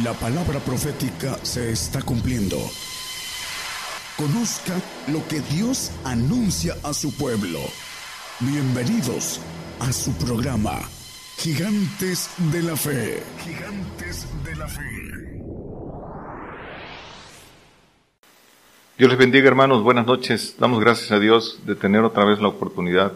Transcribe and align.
La 0.00 0.14
palabra 0.14 0.58
profética 0.58 1.36
se 1.42 1.70
está 1.70 2.00
cumpliendo. 2.00 2.56
Conozca 4.16 4.72
lo 5.08 5.28
que 5.28 5.40
Dios 5.54 5.92
anuncia 6.02 6.74
a 6.82 6.94
su 6.94 7.14
pueblo. 7.14 7.58
Bienvenidos 8.40 9.38
a 9.80 9.92
su 9.92 10.12
programa, 10.12 10.80
Gigantes 11.36 12.30
de 12.50 12.62
la 12.62 12.74
Fe. 12.74 13.22
Gigantes 13.44 14.26
de 14.42 14.56
la 14.56 14.66
Fe. 14.66 14.82
Dios 18.96 19.10
les 19.10 19.18
bendiga 19.18 19.46
hermanos, 19.46 19.82
buenas 19.82 20.06
noches. 20.06 20.56
Damos 20.58 20.80
gracias 20.80 21.12
a 21.12 21.18
Dios 21.18 21.60
de 21.66 21.74
tener 21.74 22.00
otra 22.00 22.24
vez 22.24 22.40
la 22.40 22.48
oportunidad 22.48 23.12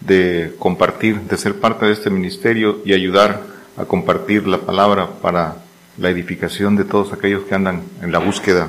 de 0.00 0.56
compartir, 0.58 1.20
de 1.20 1.36
ser 1.36 1.60
parte 1.60 1.86
de 1.86 1.92
este 1.92 2.10
ministerio 2.10 2.80
y 2.84 2.94
ayudar 2.94 3.44
a 3.76 3.84
compartir 3.84 4.48
la 4.48 4.58
palabra 4.58 5.20
para 5.22 5.65
la 5.98 6.10
edificación 6.10 6.76
de 6.76 6.84
todos 6.84 7.12
aquellos 7.12 7.44
que 7.44 7.54
andan 7.54 7.82
en 8.02 8.12
la 8.12 8.18
búsqueda 8.18 8.68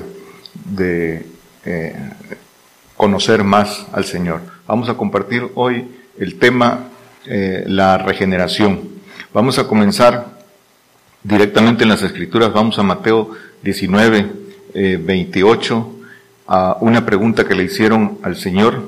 de 0.64 1.26
eh, 1.64 1.94
conocer 2.96 3.44
más 3.44 3.86
al 3.92 4.04
Señor. 4.04 4.40
Vamos 4.66 4.88
a 4.88 4.94
compartir 4.94 5.48
hoy 5.54 5.88
el 6.18 6.38
tema 6.38 6.88
eh, 7.26 7.64
la 7.66 7.98
regeneración. 7.98 8.80
Vamos 9.34 9.58
a 9.58 9.66
comenzar 9.66 10.38
directamente 11.22 11.82
en 11.82 11.90
las 11.90 12.02
Escrituras. 12.02 12.52
Vamos 12.52 12.78
a 12.78 12.82
Mateo 12.82 13.30
19, 13.62 14.26
28, 15.00 15.76
eh, 15.76 16.06
a 16.46 16.78
una 16.80 17.04
pregunta 17.04 17.46
que 17.46 17.54
le 17.54 17.64
hicieron 17.64 18.18
al 18.22 18.36
Señor. 18.36 18.82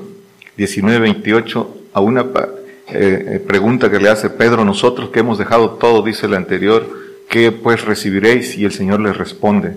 19, 0.57 0.99
28, 0.99 1.77
a 1.93 2.01
una 2.01 2.25
pregunta 3.47 3.89
que 3.89 3.99
le 3.99 4.09
hace 4.09 4.29
Pedro, 4.29 4.65
nosotros 4.65 5.09
que 5.09 5.21
hemos 5.21 5.37
dejado 5.37 5.71
todo, 5.71 6.03
dice 6.03 6.25
el 6.25 6.33
anterior, 6.33 7.00
¿qué 7.31 7.51
pues 7.53 7.85
recibiréis? 7.85 8.57
Y 8.57 8.65
el 8.65 8.73
Señor 8.73 8.99
les 8.99 9.17
responde. 9.17 9.75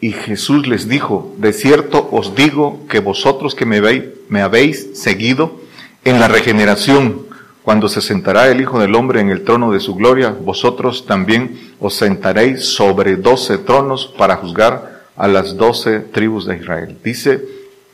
Y 0.00 0.10
Jesús 0.10 0.66
les 0.66 0.88
dijo, 0.88 1.32
de 1.38 1.52
cierto 1.52 2.08
os 2.10 2.34
digo 2.34 2.80
que 2.90 2.98
vosotros 2.98 3.54
que 3.54 3.64
me, 3.64 3.80
veis, 3.80 4.02
me 4.28 4.42
habéis 4.42 4.98
seguido 4.98 5.60
en 6.04 6.18
la 6.18 6.26
regeneración, 6.26 7.22
cuando 7.62 7.88
se 7.88 8.00
sentará 8.00 8.48
el 8.48 8.60
Hijo 8.60 8.80
del 8.80 8.96
Hombre 8.96 9.20
en 9.20 9.30
el 9.30 9.44
trono 9.44 9.70
de 9.70 9.78
su 9.78 9.94
gloria, 9.94 10.30
vosotros 10.30 11.06
también 11.06 11.56
os 11.78 11.94
sentaréis 11.94 12.64
sobre 12.64 13.14
doce 13.14 13.58
tronos 13.58 14.12
para 14.18 14.34
juzgar 14.34 15.04
a 15.16 15.28
las 15.28 15.56
doce 15.56 16.00
tribus 16.00 16.46
de 16.46 16.56
Israel. 16.56 16.98
Dice 17.04 17.40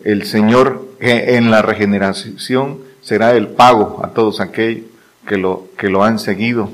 el 0.02 0.24
Señor 0.24 0.88
que 0.98 1.36
en 1.36 1.50
la 1.50 1.60
regeneración 1.60 2.78
será 3.02 3.36
el 3.36 3.48
pago 3.48 4.00
a 4.02 4.14
todos 4.14 4.40
aquellos 4.40 4.86
que 5.26 5.36
lo, 5.36 5.66
que 5.76 5.90
lo 5.90 6.02
han 6.02 6.18
seguido. 6.18 6.70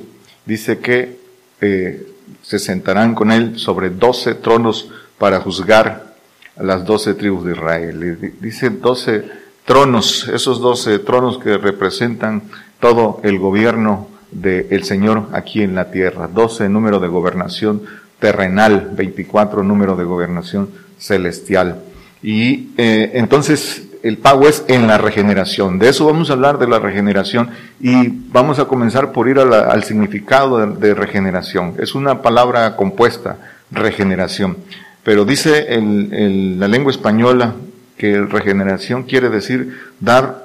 Dice 0.46 0.78
que 0.78 1.23
eh, 1.65 2.07
se 2.43 2.59
sentarán 2.59 3.15
con 3.15 3.33
él 3.33 3.59
sobre 3.59 3.89
doce 3.89 4.34
tronos 4.34 4.91
para 5.19 5.41
juzgar 5.41 6.15
a 6.57 6.62
las 6.62 6.84
doce 6.84 7.15
tribus 7.15 7.45
de 7.47 7.53
Israel. 7.53 8.34
Dice 8.41 8.69
doce 8.70 9.25
tronos, 9.65 10.29
esos 10.29 10.61
doce 10.61 10.98
tronos 10.98 11.39
que 11.39 11.57
representan 11.57 12.42
todo 12.81 13.20
el 13.25 13.39
gobierno 13.39 14.09
del 14.31 14.85
Señor 14.85 15.29
aquí 15.33 15.62
en 15.62 15.75
la 15.75 15.91
tierra. 15.91 16.29
Doce 16.29 16.69
número 16.69 17.01
de 17.01 17.09
gobernación 17.09 17.83
terrenal, 18.19 18.91
veinticuatro 18.95 19.62
número 19.62 19.97
de 19.97 20.05
gobernación 20.05 20.69
celestial. 20.98 21.81
Y 22.23 22.70
eh, 22.77 23.12
entonces 23.15 23.89
el 24.05 24.19
pago 24.19 24.47
es 24.47 24.64
en 24.69 24.86
la 24.86 24.98
regeneración. 24.98 25.78
De 25.78 25.88
eso 25.88 26.05
vamos 26.05 26.28
a 26.28 26.34
hablar 26.34 26.58
de 26.58 26.69
la 26.69 26.78
regeneración 26.78 27.48
y 27.80 28.08
vamos 28.08 28.58
a 28.58 28.66
comenzar 28.66 29.12
por 29.12 29.30
ir 29.30 29.38
al 29.38 29.83
significado 29.83 30.66
de, 30.66 30.94
regeneración. 30.94 31.77
Es 31.78 31.94
una 31.94 32.20
palabra 32.20 32.77
compuesta, 32.77 33.38
regeneración. 33.70 34.58
Pero 35.05 35.24
dice 35.24 35.66
la 35.70 36.69
lengua 36.69 36.92
española 36.92 37.55
que 37.96 38.20
regeneración 38.20 39.05
quiere 39.05 39.30
decir 39.30 39.74
dar 40.01 40.45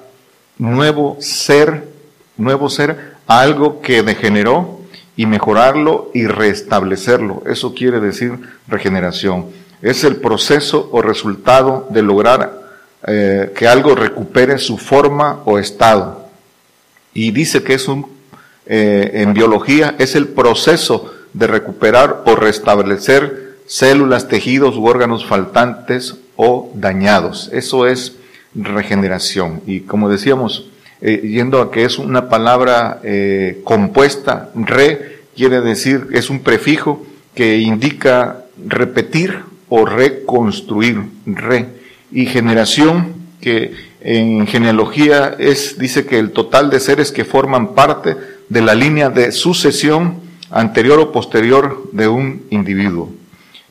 nuevo 0.58 1.18
ser, 1.20 1.84
nuevo 2.38 2.70
ser 2.70 3.16
a 3.28 3.42
algo 3.42 3.82
que 3.82 4.04
degeneró 4.04 4.80
y 5.18 5.26
mejorarlo 5.26 6.12
y 6.14 6.28
restablecerlo. 6.28 7.44
Eso 7.46 7.76
quiere 7.76 8.00
decir 8.00 8.40
regeneración. 8.70 9.48
Es 9.82 10.06
el 10.06 10.16
proceso 10.16 10.88
o 10.94 11.02
resultado 11.02 11.88
de 11.90 12.04
lograr 12.04 12.59
eh, 13.08 13.54
que 13.56 13.66
algo 13.66 13.96
recupere 13.96 14.58
su 14.58 14.78
forma 14.78 15.40
o 15.46 15.58
estado. 15.58 16.28
Y 17.14 17.32
dice 17.32 17.64
que 17.64 17.74
es 17.76 17.88
un, 17.88 18.08
eh, 18.66 19.12
en 19.14 19.34
biología, 19.34 19.96
es 20.00 20.16
el 20.16 20.28
proceso 20.28 21.14
de 21.32 21.48
recuperar 21.48 22.24
o 22.26 22.36
restablecer 22.36 23.60
células, 23.68 24.28
tejidos 24.28 24.76
u 24.76 24.86
órganos 24.86 25.26
faltantes 25.26 26.18
o 26.36 26.72
dañados. 26.74 27.50
Eso 27.54 27.88
es 27.88 28.18
regeneración. 28.54 29.62
Y 29.66 29.82
como 29.82 30.10
decíamos, 30.10 30.70
eh, 31.00 31.22
yendo 31.24 31.62
a 31.62 31.72
que 31.72 31.86
es 31.86 32.00
una 32.00 32.28
palabra 32.28 33.02
compuesta, 33.64 34.50
re 34.56 35.20
quiere 35.38 35.62
decir, 35.62 36.08
es 36.12 36.30
un 36.30 36.42
prefijo 36.42 37.06
que 37.34 37.60
indica 37.60 38.44
repetir 38.68 39.40
o 39.70 39.86
reconstruir, 39.86 41.02
re 41.26 41.79
y 42.12 42.26
generación, 42.26 43.16
que 43.42 43.74
en 44.02 44.48
genealogía 44.48 45.36
es, 45.40 45.78
dice 45.78 46.06
que 46.06 46.20
el 46.20 46.32
total 46.32 46.70
de 46.70 46.80
seres 46.80 47.12
que 47.12 47.26
forman 47.26 47.74
parte 47.76 48.16
de 48.48 48.62
la 48.62 48.76
línea 48.76 49.10
de 49.10 49.32
sucesión 49.32 50.16
anterior 50.52 51.00
o 51.00 51.12
posterior 51.12 51.90
de 51.92 52.08
un 52.08 52.44
individuo. 52.50 53.12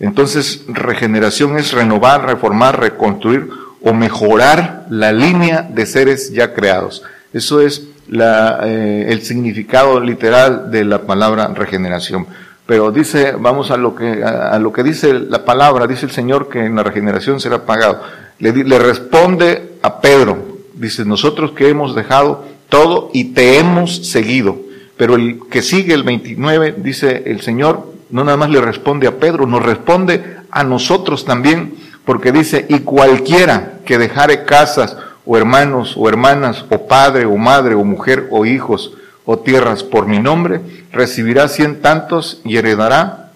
Entonces, 0.00 0.64
regeneración 0.68 1.56
es 1.58 1.72
renovar, 1.72 2.24
reformar, 2.24 2.78
reconstruir 2.78 3.48
o 3.82 3.92
mejorar 3.92 4.86
la 4.90 5.12
línea 5.12 5.62
de 5.62 5.86
seres 5.86 6.32
ya 6.32 6.54
creados. 6.54 7.02
Eso 7.32 7.60
es 7.60 7.88
la, 8.08 8.60
eh, 8.64 9.06
el 9.08 9.22
significado 9.22 10.00
literal 10.00 10.70
de 10.70 10.84
la 10.84 11.02
palabra 11.02 11.48
regeneración. 11.48 12.26
Pero 12.64 12.92
dice, 12.92 13.32
vamos 13.38 13.70
a 13.70 13.76
lo 13.76 13.94
que, 13.94 14.22
a, 14.22 14.50
a 14.50 14.58
lo 14.58 14.72
que 14.72 14.82
dice 14.82 15.12
la 15.14 15.44
palabra, 15.44 15.86
dice 15.86 16.06
el 16.06 16.12
Señor 16.12 16.48
que 16.48 16.64
en 16.64 16.76
la 16.76 16.82
regeneración 16.82 17.40
será 17.40 17.64
pagado 17.64 18.02
le, 18.38 18.78
responde 18.78 19.72
a 19.82 20.00
Pedro, 20.00 20.58
dice, 20.74 21.04
nosotros 21.04 21.52
que 21.52 21.68
hemos 21.68 21.94
dejado 21.94 22.44
todo 22.68 23.10
y 23.12 23.32
te 23.32 23.58
hemos 23.58 24.08
seguido. 24.08 24.58
Pero 24.96 25.14
el 25.14 25.40
que 25.50 25.62
sigue 25.62 25.94
el 25.94 26.02
29, 26.02 26.74
dice 26.78 27.24
el 27.26 27.40
Señor, 27.40 27.92
no 28.10 28.24
nada 28.24 28.36
más 28.36 28.50
le 28.50 28.60
responde 28.60 29.06
a 29.06 29.18
Pedro, 29.18 29.46
nos 29.46 29.62
responde 29.62 30.38
a 30.50 30.64
nosotros 30.64 31.24
también, 31.24 31.74
porque 32.04 32.32
dice, 32.32 32.66
y 32.68 32.80
cualquiera 32.80 33.80
que 33.84 33.98
dejare 33.98 34.44
casas 34.44 34.96
o 35.24 35.36
hermanos 35.36 35.94
o 35.96 36.08
hermanas 36.08 36.64
o 36.70 36.86
padre 36.86 37.26
o 37.26 37.36
madre 37.36 37.74
o 37.74 37.84
mujer 37.84 38.28
o 38.30 38.46
hijos 38.46 38.92
o 39.24 39.38
tierras 39.38 39.82
por 39.82 40.06
mi 40.06 40.18
nombre, 40.18 40.60
recibirá 40.90 41.48
cien 41.48 41.82
tantos 41.82 42.40
y 42.44 42.56
heredará 42.56 43.32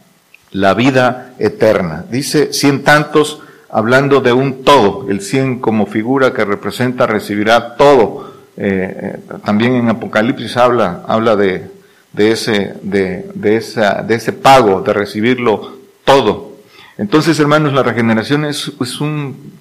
la 0.50 0.74
vida 0.74 1.34
eterna. 1.38 2.06
Dice 2.10 2.52
cien 2.52 2.82
tantos 2.82 3.40
hablando 3.72 4.20
de 4.20 4.32
un 4.32 4.64
todo, 4.64 5.06
el 5.08 5.22
100 5.22 5.58
como 5.58 5.86
figura 5.86 6.32
que 6.32 6.44
representa 6.44 7.06
recibirá 7.06 7.74
todo. 7.74 8.30
Eh, 8.56 9.16
eh, 9.16 9.18
también 9.44 9.74
en 9.74 9.88
Apocalipsis 9.88 10.58
habla, 10.58 11.02
habla 11.08 11.36
de, 11.36 11.70
de, 12.12 12.30
ese, 12.30 12.74
de, 12.82 13.30
de, 13.34 13.56
esa, 13.56 14.02
de 14.02 14.14
ese 14.14 14.34
pago, 14.34 14.82
de 14.82 14.92
recibirlo 14.92 15.78
todo. 16.04 16.52
Entonces, 16.98 17.40
hermanos, 17.40 17.72
la 17.72 17.82
regeneración 17.82 18.44
es, 18.44 18.70
es 18.78 19.00
un, 19.00 19.52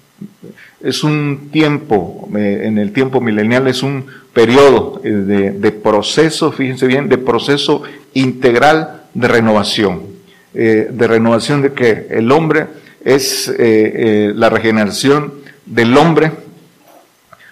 es 0.82 1.02
un 1.02 1.48
tiempo, 1.50 2.28
eh, 2.36 2.64
en 2.64 2.76
el 2.76 2.92
tiempo 2.92 3.22
milenial 3.22 3.66
es 3.66 3.82
un 3.82 4.04
periodo 4.34 5.00
de, 5.02 5.52
de, 5.52 5.72
proceso, 5.72 6.52
fíjense 6.52 6.86
bien, 6.86 7.08
de 7.08 7.16
proceso 7.16 7.82
integral 8.12 9.04
de 9.14 9.28
renovación. 9.28 10.12
de 10.52 11.06
renovación 11.08 11.62
de 11.62 11.72
que 11.72 12.08
el 12.10 12.30
hombre 12.30 12.66
es 13.04 13.48
eh, 13.48 13.54
eh, 13.58 14.32
la 14.34 14.48
regeneración 14.48 15.32
del 15.66 15.96
hombre 15.96 16.32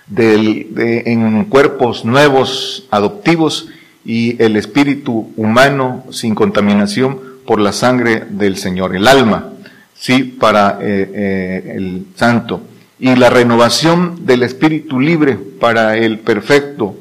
del, 0.06 0.68
en 0.76 1.44
cuerpos 1.44 2.04
nuevos, 2.04 2.86
adoptivos, 2.90 3.68
y 4.04 4.42
el 4.42 4.56
espíritu 4.56 5.30
humano 5.36 6.04
sin 6.10 6.34
contaminación 6.34 7.20
por 7.46 7.60
la 7.60 7.72
sangre 7.72 8.24
del 8.30 8.56
Señor, 8.56 8.96
el 8.96 9.06
alma, 9.06 9.50
sí, 9.94 10.24
para 10.24 10.78
eh, 10.80 11.74
el 11.76 12.06
santo, 12.16 12.62
y 12.98 13.14
la 13.14 13.30
renovación 13.30 14.26
del 14.26 14.42
espíritu 14.42 14.98
libre 14.98 15.38
para 15.60 15.96
el 15.96 16.18
perfecto 16.18 16.96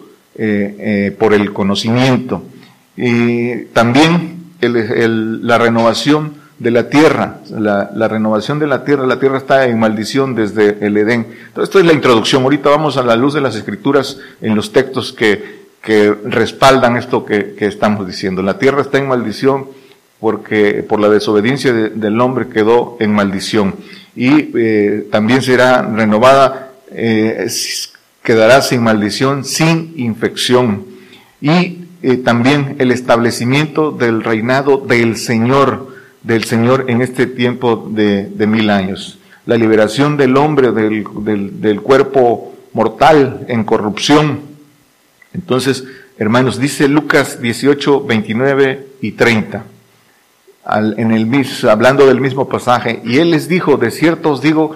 por 1.18 1.34
el 1.34 1.52
conocimiento, 1.52 2.44
y 2.96 3.66
también 3.74 4.38
la 4.62 5.58
renovación 5.58 6.39
de 6.60 6.72
la 6.72 6.90
tierra, 6.90 7.40
la, 7.50 8.08
renovación 8.08 8.60
de 8.60 8.68
la 8.68 8.84
tierra. 8.84 9.06
La 9.06 9.20
tierra 9.20 9.38
está 9.38 9.66
en 9.66 9.80
maldición 9.80 10.36
desde 10.36 10.86
el 10.86 10.98
Edén. 10.98 11.28
Entonces, 11.48 11.64
esto 11.64 11.80
es 11.80 11.86
la 11.86 11.94
introducción. 11.94 12.44
Ahorita 12.44 12.70
vamos 12.70 12.98
a 12.98 13.04
la 13.04 13.16
luz 13.16 13.34
de 13.34 13.42
las 13.42 13.56
escrituras 13.56 14.20
en 14.42 14.56
los 14.56 14.72
textos 14.72 15.14
que, 15.14 15.60
que 15.82 16.14
respaldan 16.26 16.98
esto 16.98 17.26
que, 17.26 17.56
que 17.56 17.66
estamos 17.66 18.06
diciendo. 18.06 18.44
La 18.44 18.60
tierra 18.60 18.82
está 18.82 18.98
en 18.98 19.08
maldición 19.08 19.68
porque 20.20 20.84
por 20.84 21.00
la 21.00 21.10
desobediencia 21.10 21.72
del 21.72 22.20
hombre 22.20 22.50
quedó 22.50 22.98
en 23.00 23.14
maldición. 23.14 23.76
Y 24.16 24.52
eh, 24.58 25.08
también 25.12 25.42
será 25.42 25.82
renovada, 25.82 26.74
eh, 26.92 27.48
quedará 28.22 28.62
sin 28.62 28.84
maldición, 28.84 29.46
sin 29.46 29.94
infección. 29.96 30.86
Y 31.40 31.86
eh, 32.02 32.18
también 32.18 32.76
el 32.80 32.92
establecimiento 32.92 33.92
del 33.92 34.24
reinado 34.24 34.78
del 34.78 35.16
Señor, 35.16 35.88
del 36.24 36.44
Señor 36.44 36.86
en 36.88 37.02
este 37.02 37.28
tiempo 37.28 37.88
de, 37.90 38.30
mil 38.48 38.70
años. 38.70 39.20
La 39.46 39.58
liberación 39.58 40.18
del 40.18 40.38
hombre 40.38 40.72
del, 40.72 41.06
del, 41.22 41.62
del 41.62 41.82
cuerpo 41.82 42.54
mortal 42.74 43.46
en 43.48 43.64
corrupción. 43.64 44.42
Entonces, 45.34 45.86
hermanos, 46.18 46.60
dice 46.60 46.88
Lucas 46.88 47.42
18, 47.42 48.06
29 48.06 48.88
y 49.02 49.12
30 49.14 49.66
en 50.98 51.12
el, 51.12 51.46
hablando 51.70 52.06
del 52.08 52.22
mismo 52.22 52.48
pasaje, 52.48 53.02
y 53.04 53.18
él 53.18 53.32
les 53.32 53.48
dijo, 53.48 53.78
de 53.78 53.92
cierto 53.92 54.32
os 54.32 54.42
digo 54.42 54.76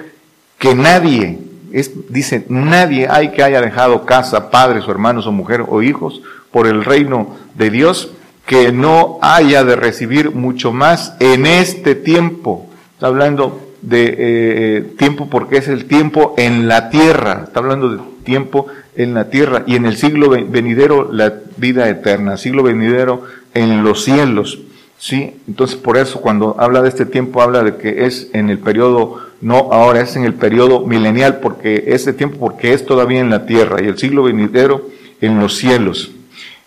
que 0.58 0.76
nadie, 0.76 1.40
es, 1.72 1.92
dice, 2.10 2.46
nadie 2.50 3.08
hay 3.10 3.32
que 3.32 3.44
haya 3.44 3.62
dejado 3.62 4.06
casa, 4.06 4.50
padres 4.50 4.88
o 4.88 4.92
hermanos 4.92 5.28
o 5.28 5.32
mujer 5.32 5.64
o 5.68 5.82
hijos 5.82 6.22
por 6.52 6.68
el 6.68 6.84
reino 6.84 7.36
de 7.56 7.70
Dios, 7.70 8.12
que 8.46 8.72
no 8.72 9.20
haya 9.22 9.64
de 9.64 9.76
recibir 9.76 10.32
mucho 10.32 10.74
más 10.74 11.16
en 11.20 11.46
este 11.46 11.96
tiempo. 11.96 12.68
Está 12.94 13.08
hablando 13.08 13.74
de 13.82 14.06
eh, 14.06 14.16
eh, 14.18 14.94
tiempo 14.98 15.30
porque 15.30 15.58
es 15.58 15.68
el 15.68 15.86
tiempo 15.86 16.36
en 16.38 16.68
la 16.68 16.90
tierra, 16.90 17.44
está 17.46 17.60
hablando 17.60 17.90
de 17.90 18.00
tiempo 18.24 18.68
en 18.96 19.14
la 19.14 19.30
tierra 19.30 19.64
y 19.68 19.76
en 19.76 19.86
el 19.86 19.98
siglo 19.98 20.30
venidero 20.30 21.12
la 21.12 21.34
vida 21.58 21.90
eterna, 21.90 22.38
siglo 22.38 22.64
venidero 22.64 23.24
en 23.54 23.84
los 23.84 24.04
cielos. 24.04 24.60
Sí, 24.98 25.36
entonces 25.50 25.76
por 25.76 25.98
eso 25.98 26.22
cuando 26.22 26.56
habla 26.60 26.82
de 26.82 26.88
este 26.88 27.06
tiempo 27.06 27.42
habla 27.42 27.62
de 27.62 27.76
que 27.76 28.06
es 28.06 28.30
en 28.32 28.50
el 28.50 28.58
periodo, 28.58 29.20
no 29.42 29.74
ahora, 29.74 30.00
es 30.00 30.16
en 30.16 30.24
el 30.24 30.34
periodo 30.34 30.86
milenial, 30.88 31.40
porque 31.42 31.84
ese 31.88 32.14
tiempo, 32.14 32.38
porque 32.40 32.74
es 32.74 32.86
todavía 32.86 33.20
en 33.20 33.30
la 33.30 33.46
tierra 33.46 33.82
y 33.82 33.88
el 33.88 33.98
siglo 33.98 34.24
venidero 34.24 34.88
en 35.20 35.42
los 35.42 35.58
cielos. 35.58 36.12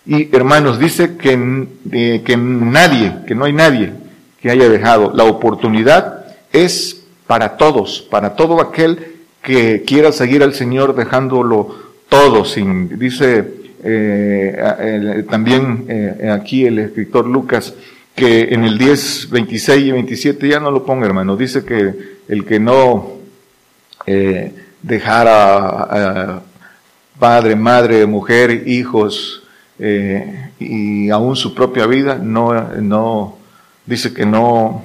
Y 0.07 0.33
hermanos, 0.33 0.79
dice 0.79 1.17
que, 1.17 1.67
eh, 1.91 2.21
que 2.23 2.37
nadie, 2.37 3.13
que 3.27 3.35
no 3.35 3.43
hay 3.43 3.51
nadie 3.51 3.91
que 4.41 4.49
haya 4.49 4.69
dejado. 4.69 5.11
La 5.13 5.25
oportunidad 5.25 6.25
es 6.53 7.03
para 7.27 7.57
todos, 7.57 8.07
para 8.09 8.37
todo 8.37 8.61
aquel 8.61 9.15
que 9.41 9.83
quiera 9.85 10.13
seguir 10.13 10.43
al 10.43 10.53
Señor 10.53 10.95
dejándolo 10.95 11.75
todo 12.07 12.45
sin, 12.45 12.97
dice 12.97 13.53
eh, 13.83 15.25
también 15.29 15.85
eh, 15.89 16.29
aquí 16.31 16.65
el 16.65 16.79
escritor 16.79 17.27
Lucas, 17.27 17.73
que 18.15 18.53
en 18.53 18.63
el 18.63 18.77
10, 18.77 19.29
26 19.29 19.85
y 19.85 19.91
27 19.91 20.47
ya 20.47 20.61
no 20.61 20.71
lo 20.71 20.85
ponga, 20.85 21.05
hermano. 21.05 21.35
Dice 21.35 21.65
que 21.65 21.93
el 22.29 22.45
que 22.45 22.61
no 22.61 23.17
dejara 24.81 26.41
padre, 27.19 27.57
madre, 27.57 28.05
mujer, 28.05 28.63
hijos 28.67 29.43
eh, 29.79 30.51
y 30.59 31.09
aún 31.09 31.35
su 31.35 31.53
propia 31.53 31.85
vida, 31.85 32.15
no, 32.15 32.53
no, 32.81 33.37
dice 33.85 34.13
que 34.13 34.25
no 34.25 34.83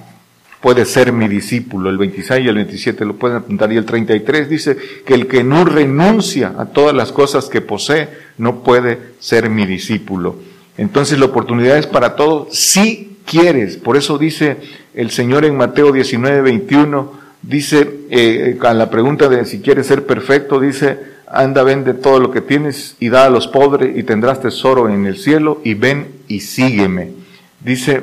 puede 0.60 0.84
ser 0.84 1.12
mi 1.12 1.28
discípulo. 1.28 1.90
El 1.90 1.98
26 1.98 2.44
y 2.44 2.48
el 2.48 2.54
27 2.54 3.04
lo 3.04 3.16
pueden 3.16 3.38
apuntar. 3.38 3.72
Y 3.72 3.76
el 3.76 3.84
33 3.84 4.48
dice 4.48 4.76
que 5.04 5.14
el 5.14 5.26
que 5.26 5.42
no 5.44 5.64
renuncia 5.64 6.54
a 6.56 6.66
todas 6.66 6.94
las 6.94 7.12
cosas 7.12 7.46
que 7.46 7.60
posee 7.60 8.08
no 8.38 8.62
puede 8.62 8.98
ser 9.18 9.50
mi 9.50 9.66
discípulo. 9.66 10.36
Entonces 10.78 11.18
la 11.18 11.26
oportunidad 11.26 11.76
es 11.76 11.86
para 11.86 12.16
todos, 12.16 12.56
sí 12.56 13.18
quieres. 13.26 13.76
Por 13.76 13.96
eso 13.96 14.18
dice 14.18 14.56
el 14.94 15.10
Señor 15.10 15.44
en 15.44 15.56
Mateo 15.56 15.92
19, 15.92 16.40
21, 16.40 17.12
dice, 17.42 17.98
eh, 18.10 18.58
a 18.62 18.72
la 18.72 18.88
pregunta 18.88 19.28
de 19.28 19.44
si 19.44 19.60
quieres 19.60 19.88
ser 19.88 20.06
perfecto, 20.06 20.60
dice, 20.60 20.98
anda, 21.32 21.62
vende 21.62 21.94
todo 21.94 22.20
lo 22.20 22.30
que 22.30 22.40
tienes 22.40 22.96
y 23.00 23.08
da 23.08 23.26
a 23.26 23.30
los 23.30 23.48
pobres 23.48 23.96
y 23.96 24.02
tendrás 24.02 24.40
tesoro 24.40 24.88
en 24.88 25.06
el 25.06 25.16
cielo 25.16 25.60
y 25.64 25.74
ven 25.74 26.08
y 26.28 26.40
sígueme. 26.40 27.12
Dice, 27.60 28.02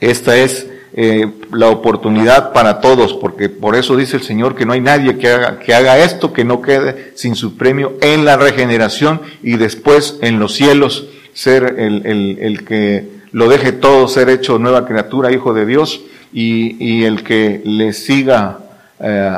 esta 0.00 0.36
es 0.36 0.66
eh, 0.94 1.30
la 1.52 1.68
oportunidad 1.68 2.52
para 2.52 2.80
todos, 2.80 3.14
porque 3.14 3.48
por 3.48 3.76
eso 3.76 3.96
dice 3.96 4.16
el 4.16 4.22
Señor 4.22 4.54
que 4.54 4.66
no 4.66 4.72
hay 4.72 4.80
nadie 4.80 5.18
que 5.18 5.28
haga, 5.28 5.58
que 5.58 5.74
haga 5.74 5.98
esto, 5.98 6.32
que 6.32 6.44
no 6.44 6.62
quede 6.62 7.12
sin 7.14 7.34
su 7.34 7.56
premio 7.56 7.94
en 8.00 8.24
la 8.24 8.36
regeneración 8.36 9.20
y 9.42 9.56
después 9.56 10.18
en 10.22 10.38
los 10.38 10.54
cielos 10.54 11.06
ser 11.34 11.76
el, 11.78 12.06
el, 12.06 12.38
el 12.40 12.64
que 12.64 13.22
lo 13.32 13.48
deje 13.48 13.72
todo 13.72 14.08
ser 14.08 14.28
hecho 14.28 14.58
nueva 14.58 14.86
criatura, 14.86 15.32
hijo 15.32 15.54
de 15.54 15.66
Dios, 15.66 16.02
y, 16.32 17.04
el 17.04 17.22
que 17.24 17.60
le 17.64 17.92
siga 17.92 18.58
eh, 19.04 19.32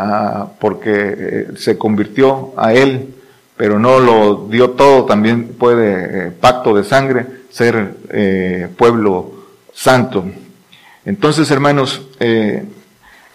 porque 0.61 0.93
eh, 0.93 1.47
se 1.57 1.79
convirtió 1.79 2.53
a 2.55 2.75
él, 2.75 3.15
pero 3.57 3.79
no 3.79 3.99
lo 3.99 4.47
dio 4.51 4.73
todo, 4.73 5.07
también 5.07 5.55
puede, 5.55 6.29
eh, 6.29 6.31
pacto 6.33 6.75
de 6.75 6.85
sangre, 6.85 7.27
ser 7.49 7.95
pueblo 8.77 9.33
santo. 9.73 10.27
Entonces, 11.07 11.51
hermanos, 11.51 12.03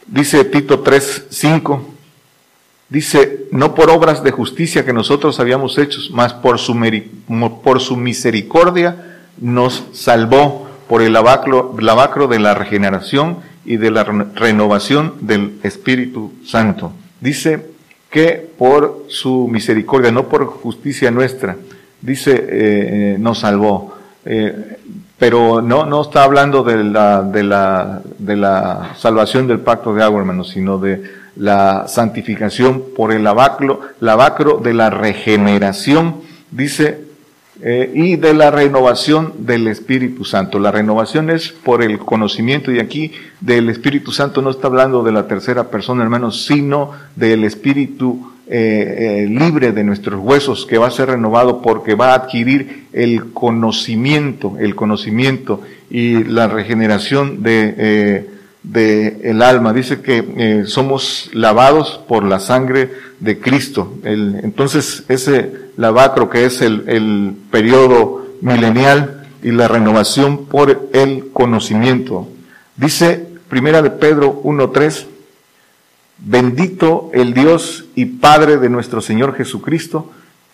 dice 0.05 0.43
Tito 0.45 0.81
3, 0.81 1.27
5, 1.29 1.89
dice, 2.89 3.47
no 3.51 3.73
por 3.73 3.89
obras 3.89 4.21
de 4.21 4.31
justicia 4.31 4.85
que 4.85 4.93
nosotros 4.93 5.39
habíamos 5.39 5.79
hecho, 5.79 5.99
mas 6.11 6.33
por 6.33 6.59
su, 6.59 6.75
por 7.63 7.79
su 7.79 7.95
misericordia, 7.95 9.21
nos 9.39 9.85
salvó 9.93 10.67
por 10.87 11.01
el 11.01 11.13
lavacro, 11.13 11.75
lavacro 11.79 12.27
de 12.27 12.39
la 12.39 12.53
regeneración 12.53 13.37
y 13.65 13.77
de 13.77 13.91
la 13.91 14.03
renovación 14.03 15.15
del 15.21 15.59
Espíritu 15.63 16.33
Santo. 16.45 16.94
Dice 17.21 17.65
que 18.09 18.50
por 18.57 19.06
su 19.07 19.47
misericordia, 19.47 20.11
no 20.11 20.27
por 20.27 20.45
justicia 20.45 21.11
nuestra, 21.11 21.57
dice, 22.01 22.31
eh, 22.31 22.45
eh, 22.50 23.17
nos 23.19 23.39
salvó. 23.39 23.95
Eh, 24.25 24.77
pero 25.17 25.61
no, 25.61 25.85
no 25.85 26.01
está 26.01 26.23
hablando 26.23 26.63
de 26.63 26.83
la, 26.83 27.21
de, 27.23 27.44
la, 27.44 28.01
de 28.17 28.35
la 28.38 28.94
salvación 28.97 29.47
del 29.47 29.59
pacto 29.59 29.94
de 29.94 30.03
agua, 30.03 30.19
hermanos, 30.21 30.50
sino 30.50 30.77
de 30.77 31.03
la 31.35 31.88
santificación 31.88 32.83
por 32.95 33.11
el 33.11 33.23
lavacro, 33.23 33.81
lavacro 34.00 34.57
de 34.57 34.73
la 34.73 34.89
regeneración, 34.89 36.21
dice 36.51 37.08
eh, 37.61 37.91
y 37.94 38.15
de 38.15 38.33
la 38.33 38.51
renovación 38.51 39.33
del 39.39 39.67
Espíritu 39.67 40.23
Santo. 40.23 40.59
La 40.59 40.71
renovación 40.71 41.29
es 41.29 41.50
por 41.50 41.83
el 41.83 41.99
conocimiento 41.99 42.71
y 42.71 42.80
aquí 42.80 43.11
del 43.42 43.69
Espíritu 43.69 44.11
Santo 44.11 44.42
no 44.42 44.49
está 44.49 44.68
hablando 44.68 45.04
de 45.04 45.11
la 45.11 45.28
tercera 45.28 45.69
persona, 45.69 46.04
hermanos, 46.04 46.45
sino 46.45 46.92
del 47.16 47.44
Espíritu 47.44 48.31
eh, 48.47 49.25
eh, 49.25 49.28
libre 49.28 49.73
de 49.73 49.83
nuestros 49.83 50.19
huesos 50.21 50.66
que 50.66 50.78
va 50.78 50.87
a 50.87 50.92
ser 50.92 51.09
renovado 51.09 51.61
porque 51.61 51.95
va 51.95 52.13
a 52.13 52.16
adquirir 52.16 52.87
el 52.94 53.33
conocimiento, 53.33 54.56
el 54.59 54.73
conocimiento 54.75 55.61
y 55.89 56.23
la 56.23 56.47
regeneración 56.47 57.44
de, 57.44 58.38
de 58.63 59.21
el 59.23 59.42
alma. 59.42 59.73
Dice 59.73 60.01
que 60.01 60.63
somos 60.68 61.30
lavados 61.33 61.99
por 62.07 62.23
la 62.23 62.39
sangre 62.39 62.92
de 63.19 63.39
Cristo. 63.39 63.94
El, 64.04 64.39
entonces 64.44 65.04
ese 65.07 65.71
lavacro 65.78 66.30
que 66.30 66.45
es 66.45 66.61
el, 66.61 66.83
el 66.87 67.33
periodo 67.51 68.25
milenial 68.42 69.28
y 69.44 69.51
la 69.51 69.68
renovación 69.68 70.45
por 70.45 70.89
el 70.94 71.30
conocimiento. 71.31 72.28
Dice 72.75 73.28
Primera 73.49 73.81
de 73.81 73.89
Pedro 73.89 74.42
1.3, 74.44 75.06
bendito 76.19 77.09
el 77.13 77.33
Dios 77.33 77.85
y 77.95 78.06
Padre 78.06 78.57
de 78.57 78.69
nuestro 78.69 79.01
Señor 79.01 79.35
Jesucristo, 79.35 80.11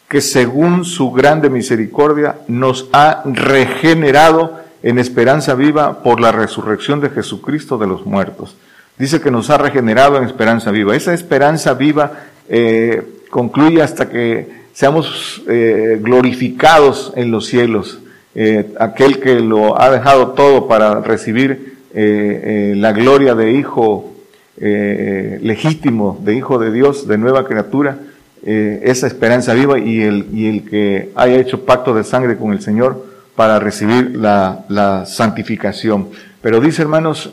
que 0.07 0.21
según 0.21 0.85
su 0.85 1.12
grande 1.12 1.50
misericordia 1.50 2.38
nos 2.47 2.88
ha 2.93 3.24
regenerado 3.25 4.64
en 4.85 4.99
esperanza 4.99 5.55
viva 5.55 6.03
por 6.03 6.21
la 6.21 6.31
resurrección 6.31 7.01
de 7.01 7.09
Jesucristo 7.09 7.79
de 7.79 7.87
los 7.87 8.05
muertos. 8.05 8.55
Dice 8.99 9.19
que 9.19 9.31
nos 9.31 9.49
ha 9.49 9.57
regenerado 9.57 10.15
en 10.15 10.25
esperanza 10.25 10.69
viva. 10.69 10.95
Esa 10.95 11.11
esperanza 11.11 11.73
viva 11.73 12.11
eh, 12.47 13.01
concluye 13.31 13.81
hasta 13.81 14.07
que 14.07 14.47
seamos 14.73 15.41
eh, 15.47 15.99
glorificados 15.99 17.11
en 17.15 17.31
los 17.31 17.47
cielos. 17.47 17.97
Eh, 18.35 18.75
aquel 18.79 19.19
que 19.19 19.39
lo 19.39 19.81
ha 19.81 19.89
dejado 19.89 20.33
todo 20.33 20.67
para 20.67 21.01
recibir 21.01 21.73
la 21.95 22.91
gloria 22.91 23.35
de 23.35 23.53
hijo 23.53 24.13
legítimo, 24.57 26.19
de 26.21 26.35
hijo 26.35 26.59
de 26.59 26.69
Dios, 26.71 27.07
de 27.07 27.17
nueva 27.17 27.45
criatura, 27.45 27.99
esa 28.43 29.07
esperanza 29.07 29.53
viva 29.53 29.79
y 29.79 30.01
el, 30.01 30.27
y 30.33 30.47
el 30.47 30.69
que 30.69 31.11
haya 31.15 31.37
hecho 31.37 31.63
pacto 31.63 31.93
de 31.93 32.03
sangre 32.03 32.35
con 32.35 32.51
el 32.51 32.59
Señor 32.59 33.14
para 33.35 33.59
recibir 33.59 34.15
la, 34.15 34.65
la 34.69 35.05
santificación. 35.05 36.09
Pero 36.41 36.59
dice 36.59 36.81
hermanos, 36.81 37.31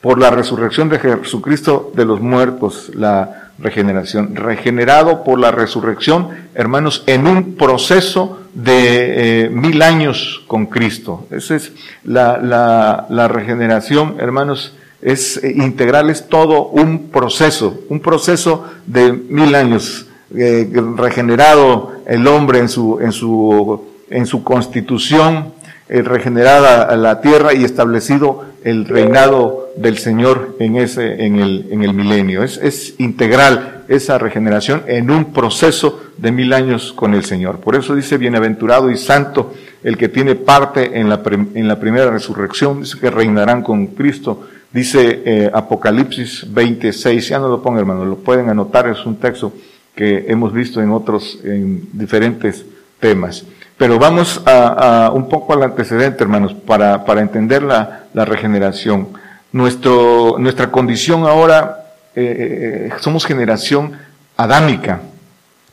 por 0.00 0.18
la 0.18 0.30
resurrección 0.30 0.88
de 0.88 0.98
Jesucristo 0.98 1.92
de 1.94 2.04
los 2.04 2.20
muertos, 2.20 2.90
la 2.94 3.50
regeneración. 3.58 4.36
Regenerado 4.36 5.24
por 5.24 5.38
la 5.38 5.50
resurrección, 5.50 6.28
hermanos, 6.54 7.02
en 7.06 7.26
un 7.26 7.56
proceso 7.56 8.40
de 8.54 9.44
eh, 9.44 9.50
mil 9.50 9.82
años 9.82 10.42
con 10.46 10.66
Cristo. 10.66 11.26
Esa 11.30 11.56
es 11.56 11.72
la, 12.04 12.38
la, 12.38 13.06
la 13.10 13.28
regeneración, 13.28 14.16
hermanos, 14.18 14.74
es 15.02 15.42
eh, 15.42 15.52
integral, 15.56 16.10
es 16.10 16.28
todo 16.28 16.68
un 16.68 17.08
proceso, 17.08 17.80
un 17.88 18.00
proceso 18.00 18.64
de 18.86 19.12
mil 19.12 19.54
años, 19.54 20.06
eh, 20.34 20.70
regenerado 20.96 21.92
el 22.06 22.26
hombre 22.26 22.60
en 22.60 22.68
su, 22.68 22.98
en 23.00 23.12
su, 23.12 23.84
en 24.10 24.26
su 24.26 24.44
constitución, 24.44 25.52
eh, 25.88 26.02
regenerada 26.02 26.94
la 26.96 27.20
tierra 27.20 27.54
y 27.54 27.64
establecido 27.64 28.44
el 28.64 28.86
reinado 28.86 29.70
del 29.76 29.98
Señor 29.98 30.56
en 30.58 30.76
ese, 30.76 31.24
en 31.24 31.36
el, 31.36 31.68
en 31.70 31.82
el 31.82 31.94
milenio. 31.94 32.42
Es, 32.42 32.58
es 32.58 32.94
integral 32.98 33.84
esa 33.88 34.18
regeneración 34.18 34.82
en 34.86 35.10
un 35.10 35.32
proceso 35.32 36.02
de 36.18 36.32
mil 36.32 36.52
años 36.52 36.92
con 36.92 37.14
el 37.14 37.24
Señor. 37.24 37.60
Por 37.60 37.76
eso 37.76 37.94
dice 37.94 38.18
bienaventurado 38.18 38.90
y 38.90 38.96
santo 38.96 39.54
el 39.82 39.96
que 39.96 40.08
tiene 40.08 40.34
parte 40.34 40.98
en 40.98 41.08
la, 41.08 41.22
en 41.54 41.68
la 41.68 41.78
primera 41.78 42.10
resurrección, 42.10 42.80
dice 42.80 42.98
que 42.98 43.10
reinarán 43.10 43.62
con 43.62 43.88
Cristo. 43.88 44.46
Dice 44.70 45.22
eh, 45.24 45.50
Apocalipsis 45.52 46.46
26, 46.52 47.28
ya 47.28 47.38
no 47.38 47.48
lo 47.48 47.62
pongo 47.62 47.78
hermano, 47.78 48.04
lo 48.04 48.16
pueden 48.16 48.50
anotar, 48.50 48.88
es 48.88 49.06
un 49.06 49.16
texto 49.16 49.52
que 49.94 50.26
hemos 50.28 50.52
visto 50.52 50.82
en 50.82 50.90
otros, 50.90 51.38
en 51.42 51.88
diferentes 51.92 52.66
temas. 53.00 53.44
Pero 53.78 53.98
vamos 54.00 54.42
a, 54.44 55.10
un 55.14 55.28
poco 55.28 55.52
al 55.52 55.62
antecedente, 55.62 56.24
hermanos, 56.24 56.52
para, 56.52 57.04
para 57.04 57.20
entender 57.20 57.62
la, 57.62 58.06
la, 58.12 58.24
regeneración. 58.24 59.08
Nuestro, 59.52 60.36
nuestra 60.38 60.72
condición 60.72 61.24
ahora, 61.24 61.86
eh, 62.16 62.90
eh 62.90 62.94
somos 62.98 63.24
generación 63.24 63.92
adámica. 64.36 65.00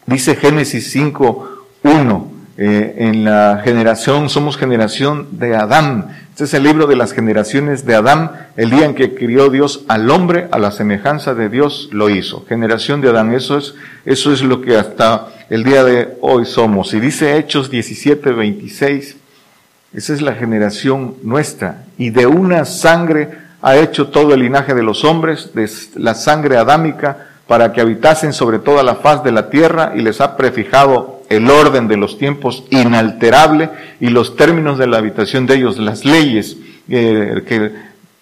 Dice 0.05 0.35
Génesis 0.35 0.91
5, 0.91 1.65
1, 1.81 2.31
eh, 2.57 2.95
en 2.99 3.25
la 3.25 3.61
generación, 3.63 4.29
somos 4.29 4.55
generación 4.55 5.39
de 5.39 5.55
Adán. 5.55 6.15
Este 6.29 6.43
es 6.43 6.53
el 6.53 6.63
libro 6.63 6.85
de 6.85 6.95
las 6.95 7.11
generaciones 7.11 7.85
de 7.85 7.95
Adán, 7.95 8.31
el 8.55 8.69
día 8.69 8.85
en 8.85 8.93
que 8.93 9.15
crió 9.15 9.49
Dios 9.49 9.83
al 9.87 10.09
hombre 10.11 10.47
a 10.51 10.59
la 10.59 10.71
semejanza 10.71 11.33
de 11.33 11.49
Dios 11.49 11.89
lo 11.91 12.09
hizo. 12.09 12.45
Generación 12.47 13.01
de 13.01 13.09
Adán, 13.09 13.33
eso 13.33 13.57
es, 13.57 13.73
eso 14.05 14.31
es 14.31 14.41
lo 14.41 14.61
que 14.61 14.77
hasta 14.77 15.27
el 15.49 15.63
día 15.63 15.83
de 15.83 16.17
hoy 16.21 16.45
somos. 16.45 16.93
Y 16.93 16.99
dice 16.99 17.37
Hechos 17.37 17.69
17, 17.69 18.31
26, 18.31 19.17
esa 19.93 20.13
es 20.13 20.21
la 20.21 20.33
generación 20.33 21.15
nuestra. 21.23 21.85
Y 21.97 22.09
de 22.09 22.25
una 22.25 22.65
sangre 22.65 23.29
ha 23.61 23.77
hecho 23.77 24.07
todo 24.07 24.33
el 24.33 24.41
linaje 24.41 24.73
de 24.73 24.83
los 24.83 25.03
hombres, 25.03 25.51
de 25.53 25.69
la 25.95 26.13
sangre 26.15 26.57
adámica, 26.57 27.29
para 27.47 27.73
que 27.73 27.81
habitasen 27.81 28.33
sobre 28.33 28.59
toda 28.59 28.83
la 28.83 28.95
faz 28.95 29.23
de 29.23 29.31
la 29.31 29.49
tierra 29.49 29.93
y 29.95 30.01
les 30.01 30.19
ha 30.19 30.35
prefijado 30.35 31.21
el 31.29 31.49
orden 31.49 31.87
de 31.87 31.97
los 31.97 32.17
tiempos 32.17 32.63
inalterable 32.71 33.69
y 33.99 34.09
los 34.09 34.35
términos 34.35 34.77
de 34.77 34.87
la 34.87 34.97
habitación 34.97 35.45
de 35.45 35.55
ellos, 35.55 35.77
las 35.77 36.05
leyes 36.05 36.57
eh, 36.89 37.43
que, 37.47 37.71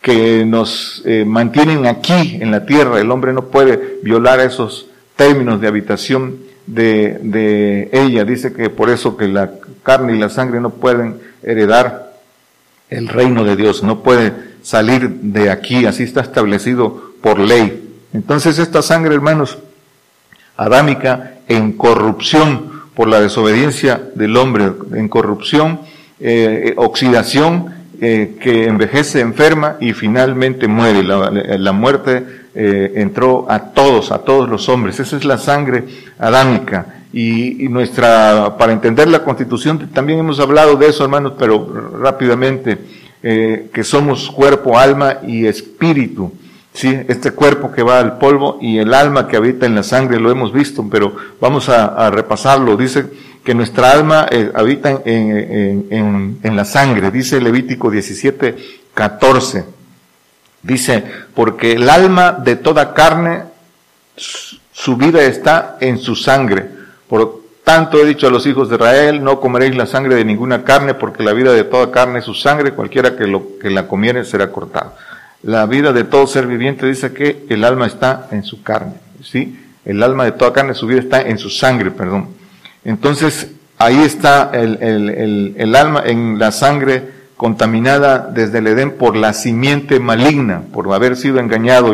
que, 0.02 0.46
nos 0.46 1.02
eh, 1.06 1.24
mantienen 1.26 1.86
aquí 1.86 2.38
en 2.42 2.52
la 2.52 2.66
tierra. 2.66 3.00
El 3.00 3.12
hombre 3.12 3.34
no 3.34 3.46
puede 3.46 4.00
violar 4.04 4.42
esos 4.42 4.88
términos 5.16 5.62
de 5.62 5.68
habitación 5.68 6.53
de, 6.66 7.20
de 7.22 7.90
ella. 7.92 8.26
Dice 8.26 8.54
que 8.54 8.70
por 8.70 8.90
eso 8.90 9.18
que 9.18 9.28
la 9.28 9.52
carne 9.84 10.16
y 10.16 10.20
la 10.20 10.30
sangre 10.30 10.60
no 10.60 10.72
pueden 10.72 11.20
heredar 11.44 12.14
el 12.90 13.08
reino 13.08 13.44
de 13.44 13.56
Dios, 13.56 13.84
no 13.84 14.04
puede 14.04 14.34
salir 14.62 15.10
de 15.10 15.50
aquí, 15.50 15.86
así 15.86 16.04
está 16.04 16.22
establecido 16.22 17.14
por 17.22 17.40
ley. 17.40 17.98
Entonces 18.14 18.60
esta 18.60 18.82
sangre, 18.82 19.16
hermanos, 19.16 19.58
adámica 20.56 21.36
en 21.48 21.74
corrupción 21.74 22.72
por 22.96 23.08
la 23.08 23.20
desobediencia 23.20 24.02
del 24.16 24.38
hombre, 24.38 24.72
en 24.94 25.10
corrupción, 25.10 25.82
eh, 26.20 26.74
oxidación, 26.78 27.74
eh, 28.02 28.36
que 28.40 28.66
envejece, 28.66 29.20
enferma 29.20 29.78
y 29.80 29.94
finalmente 29.94 30.68
muere. 30.68 31.04
La, 31.04 31.72
muerte 31.72 32.26
eh, 32.56 32.94
entró 32.96 33.46
a 33.50 33.72
todos, 33.72 34.12
a 34.12 34.20
todos 34.20 34.50
los 34.50 34.70
hombres. 34.70 35.00
Esa 35.00 35.18
es 35.18 35.26
la 35.26 35.38
sangre 35.38 35.84
adámica. 36.20 37.04
Y, 37.12 37.66
y, 37.66 37.70
nuestra, 37.70 38.56
para 38.58 38.74
entender 38.74 39.08
la 39.08 39.24
constitución, 39.24 39.90
también 39.94 40.20
hemos 40.20 40.40
hablado 40.40 40.76
de 40.76 40.88
eso, 40.88 41.04
hermanos, 41.04 41.34
pero 41.38 41.92
rápidamente, 42.02 42.78
que 43.22 43.84
somos 43.86 44.30
cuerpo, 44.32 44.78
alma 44.78 45.20
y 45.26 45.46
espíritu. 45.46 46.34
Sí, 46.74 47.00
este 47.08 47.32
cuerpo 47.32 47.72
que 47.72 47.84
va 47.84 48.00
al 48.00 48.18
polvo 48.18 48.58
y 48.60 48.80
el 48.80 48.96
alma 48.96 49.28
que 49.28 49.38
habita 49.38 49.68
en 49.68 49.76
la 49.76 49.84
sangre, 49.84 50.20
lo 50.20 50.32
hemos 50.32 50.52
visto, 50.52 50.88
pero 50.90 51.16
vamos 51.40 51.70
a, 51.70 52.10
repasarlo. 52.10 52.76
Dice 52.76 53.06
que 53.44 53.54
nuestra 53.54 53.92
alma 53.92 54.28
eh, 54.32 54.52
habita 54.56 55.02
en, 55.06 56.38
en, 56.42 56.56
la 56.56 56.66
sangre, 56.66 57.12
dice 57.12 57.42
Levítico 57.42 57.92
17, 57.92 58.56
14. 58.94 59.66
Dice, 60.62 61.04
porque 61.36 61.74
el 61.74 61.90
alma 61.90 62.32
de 62.32 62.56
toda 62.56 62.94
carne, 62.94 63.44
su 64.16 64.96
vida 64.96 65.24
está 65.24 65.78
en 65.82 65.98
su 65.98 66.16
sangre. 66.16 66.70
Por 67.08 67.42
tanto 67.64 67.98
he 67.98 68.06
dicho 68.06 68.28
a 68.28 68.32
los 68.32 68.46
hijos 68.46 68.70
de 68.70 68.76
Israel, 68.76 69.24
no 69.24 69.42
comeréis 69.42 69.76
la 69.76 69.86
sangre 69.86 70.16
de 70.16 70.24
ninguna 70.24 70.64
carne, 70.64 70.94
porque 70.94 71.24
la 71.24 71.34
vida 71.34 71.52
de 71.52 71.66
toda 71.66 71.92
carne 71.92 72.20
es 72.20 72.26
su 72.26 72.34
sangre, 72.34 72.72
cualquiera 72.72 73.16
que, 73.18 73.28
lo, 73.28 73.58
que 73.60 73.70
la 73.70 73.88
comiere 73.88 74.24
será 74.24 74.52
cortado 74.52 74.94
la 75.44 75.66
vida 75.66 75.92
de 75.92 76.06
todo 76.06 76.26
ser 76.26 76.48
viviente 76.48 76.88
dice 76.88 77.14
que 77.14 77.46
el 77.50 77.64
alma 77.66 77.86
está 77.86 78.28
en 78.32 78.44
su 78.44 78.64
carne, 78.64 78.94
¿sí? 79.22 79.60
El 79.86 80.02
alma 80.02 80.24
de 80.24 80.32
toda 80.32 80.54
carne, 80.54 80.74
su 80.74 80.88
vida 80.88 81.02
está 81.02 81.22
en 81.22 81.38
su 81.38 81.50
sangre, 81.50 81.92
perdón. 81.92 82.30
Entonces, 82.86 83.52
ahí 83.78 84.00
está 84.00 84.52
el, 84.54 85.76
alma 85.76 86.04
en 86.06 86.40
la 86.40 86.52
sangre 86.52 87.04
contaminada 87.38 88.30
desde 88.34 88.60
el 88.60 88.68
Edén 88.68 88.92
por 88.92 89.16
la 89.16 89.34
simiente 89.34 90.00
maligna, 90.00 90.64
por 90.72 90.92
haber 90.94 91.16
sido 91.16 91.40
engañado 91.40 91.94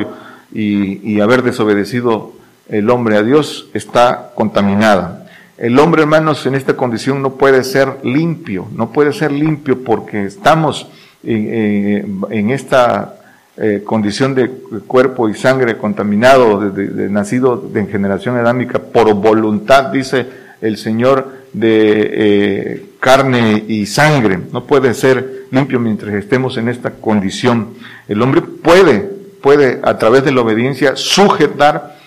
y, 0.54 1.20
haber 1.20 1.44
desobedecido 1.44 2.34
el 2.70 2.90
hombre 2.90 3.18
a 3.18 3.24
Dios, 3.24 3.70
está 3.74 4.32
contaminada. 4.36 5.28
El 5.58 5.78
hombre, 5.80 6.04
hermanos, 6.04 6.46
en 6.46 6.56
esta 6.56 6.76
condición 6.76 7.22
no 7.22 7.32
puede 7.32 7.64
ser 7.64 7.98
limpio, 8.04 8.68
no 8.76 8.92
puede 8.92 9.12
ser 9.12 9.32
limpio 9.32 9.84
porque 9.84 10.26
estamos 10.26 10.88
en, 11.24 12.22
en 12.30 12.50
esta 12.52 13.20
eh, 13.62 13.84
condición 13.86 14.36
de 14.36 14.48
cuerpo 14.88 15.28
y 15.28 15.34
sangre 15.34 15.76
contaminado, 15.76 16.72
de, 16.72 17.10
nacido 17.10 17.70
en 17.76 17.90
generación 17.90 18.38
adámica 18.38 18.80
por 18.80 19.14
voluntad, 19.16 19.92
dice 19.92 20.26
el 20.62 20.78
Señor, 20.78 21.40
de 21.54 22.10
eh, 22.14 22.86
carne 23.00 23.64
y 23.68 23.86
sangre. 23.86 24.40
No 24.52 24.66
puede 24.66 24.94
ser 24.94 25.46
limpio 25.52 25.80
mientras 25.80 26.14
estemos 26.14 26.58
en 26.58 26.70
esta 26.70 26.92
condición. 26.92 27.70
El 28.08 28.22
hombre 28.22 28.42
puede, 28.42 29.00
puede 29.42 29.80
a 29.84 29.98
través 29.98 30.24
de 30.24 30.32
la 30.32 30.42
obediencia 30.42 30.96
sujetar 30.96 31.98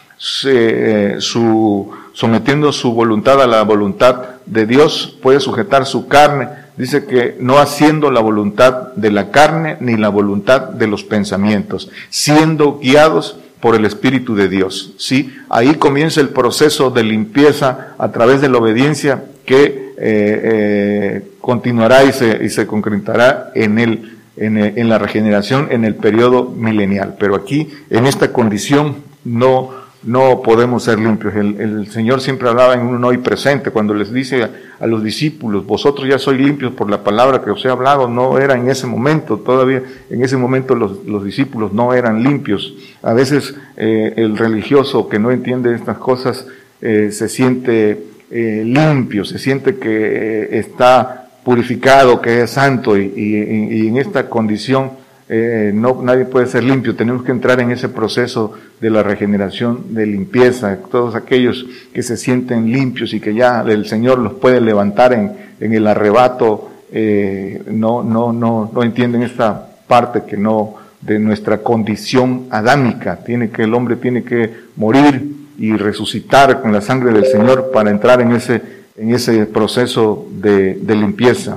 eh, 0.44 1.16
su, 1.18 1.90
sometiendo 2.12 2.72
su 2.72 2.92
voluntad 2.92 3.42
a 3.42 3.46
la 3.46 3.62
voluntad 3.62 4.36
de 4.46 4.66
Dios, 4.66 5.18
puede 5.20 5.40
sujetar 5.40 5.86
su 5.86 6.06
carne 6.06 6.62
dice 6.76 7.04
que 7.04 7.36
no 7.38 7.58
haciendo 7.58 8.10
la 8.10 8.20
voluntad 8.20 8.92
de 8.94 9.10
la 9.10 9.30
carne 9.30 9.76
ni 9.80 9.96
la 9.96 10.08
voluntad 10.08 10.70
de 10.70 10.86
los 10.86 11.04
pensamientos, 11.04 11.90
siendo 12.10 12.78
guiados 12.78 13.36
por 13.62 13.76
el 13.76 13.84
Espíritu 13.84 14.34
de 14.34 14.48
Dios. 14.48 14.92
¿sí? 14.98 15.32
Ahí 15.48 15.76
comienza 15.76 16.20
el 16.20 16.30
proceso 16.30 16.90
de 16.90 17.04
limpieza 17.04 17.94
a 17.96 18.10
través 18.10 18.40
de 18.40 18.48
la 18.48 18.58
obediencia 18.58 19.22
que 19.46 19.62
eh, 19.64 19.94
eh, 19.98 21.22
continuará 21.40 22.02
y 22.02 22.12
se, 22.12 22.44
y 22.44 22.50
se 22.50 22.66
concretará 22.66 23.52
en, 23.54 23.78
el, 23.78 24.18
en, 24.36 24.58
en 24.58 24.88
la 24.88 24.98
regeneración 24.98 25.68
en 25.70 25.84
el 25.84 25.94
periodo 25.94 26.44
milenial. 26.44 27.14
Pero 27.20 27.36
aquí, 27.36 27.68
en 27.88 28.06
esta 28.06 28.32
condición, 28.32 28.96
no 29.24 29.70
no 30.04 30.42
podemos 30.42 30.84
ser 30.84 30.98
limpios. 30.98 31.34
El, 31.34 31.86
Señor 31.90 32.20
siempre 32.20 32.48
hablaba 32.48 32.74
en 32.74 32.82
un 32.82 33.04
hoy 33.04 33.18
presente, 33.18 33.70
cuando 33.70 33.94
les 33.94 34.12
dice 34.12 34.48
a, 34.80 34.86
los 34.86 35.02
discípulos, 35.02 35.64
vosotros 35.64 36.08
ya 36.08 36.18
sois 36.18 36.40
limpios 36.40 36.72
por 36.72 36.90
la 36.90 37.04
palabra 37.04 37.42
que 37.42 37.50
os 37.50 37.64
he 37.64 37.68
hablado, 37.68 38.08
no 38.08 38.38
era 38.38 38.54
en 38.54 38.68
ese 38.68 38.86
momento, 38.86 39.38
todavía 39.38 39.82
en 40.10 40.22
ese 40.22 40.36
momento 40.36 40.74
los, 40.74 41.24
discípulos 41.24 41.72
no 41.72 41.94
eran 41.94 42.22
limpios. 42.22 42.74
A 43.02 43.12
veces 43.12 43.54
eh, 43.76 44.14
el 44.16 44.36
religioso 44.36 45.08
que 45.08 45.18
no 45.18 45.30
entiende 45.30 45.74
estas 45.74 45.98
cosas 45.98 46.46
eh, 46.80 47.10
se 47.12 47.28
siente 47.28 48.02
eh, 48.30 48.62
limpio, 48.64 49.24
se 49.24 49.38
siente 49.38 49.76
que 49.76 50.48
está 50.58 51.28
purificado, 51.44 52.20
que 52.20 52.42
es 52.42 52.50
santo 52.50 52.96
y, 52.96 53.12
y 53.14 53.88
en 53.88 53.98
esta 53.98 54.28
condición 54.28 55.01
eh, 55.34 55.72
no, 55.72 56.02
nadie 56.02 56.26
puede 56.26 56.44
ser 56.44 56.62
limpio, 56.62 56.94
tenemos 56.94 57.22
que 57.22 57.32
entrar 57.32 57.58
en 57.58 57.70
ese 57.70 57.88
proceso 57.88 58.52
de 58.82 58.90
la 58.90 59.02
regeneración, 59.02 59.94
de 59.94 60.04
limpieza, 60.04 60.76
todos 60.90 61.14
aquellos 61.14 61.64
que 61.94 62.02
se 62.02 62.18
sienten 62.18 62.70
limpios 62.70 63.14
y 63.14 63.20
que 63.20 63.32
ya 63.32 63.62
el 63.62 63.86
Señor 63.86 64.18
los 64.18 64.34
puede 64.34 64.60
levantar 64.60 65.14
en, 65.14 65.32
en 65.58 65.72
el 65.72 65.86
arrebato, 65.86 66.68
eh, 66.92 67.62
no, 67.70 68.02
no, 68.02 68.34
no, 68.34 68.70
no 68.74 68.82
entienden 68.82 69.22
esta 69.22 69.68
parte 69.86 70.24
que 70.28 70.36
no, 70.36 70.74
de 71.00 71.18
nuestra 71.18 71.62
condición 71.62 72.48
adámica, 72.50 73.20
tiene 73.24 73.48
que, 73.48 73.62
el 73.62 73.72
hombre 73.72 73.96
tiene 73.96 74.24
que 74.24 74.50
morir 74.76 75.34
y 75.56 75.72
resucitar 75.78 76.60
con 76.60 76.72
la 76.72 76.82
sangre 76.82 77.10
del 77.10 77.24
Señor 77.24 77.70
para 77.72 77.90
entrar 77.90 78.20
en 78.20 78.32
ese, 78.32 78.60
en 78.98 79.14
ese 79.14 79.46
proceso 79.46 80.28
de, 80.30 80.74
de 80.74 80.94
limpieza. 80.94 81.56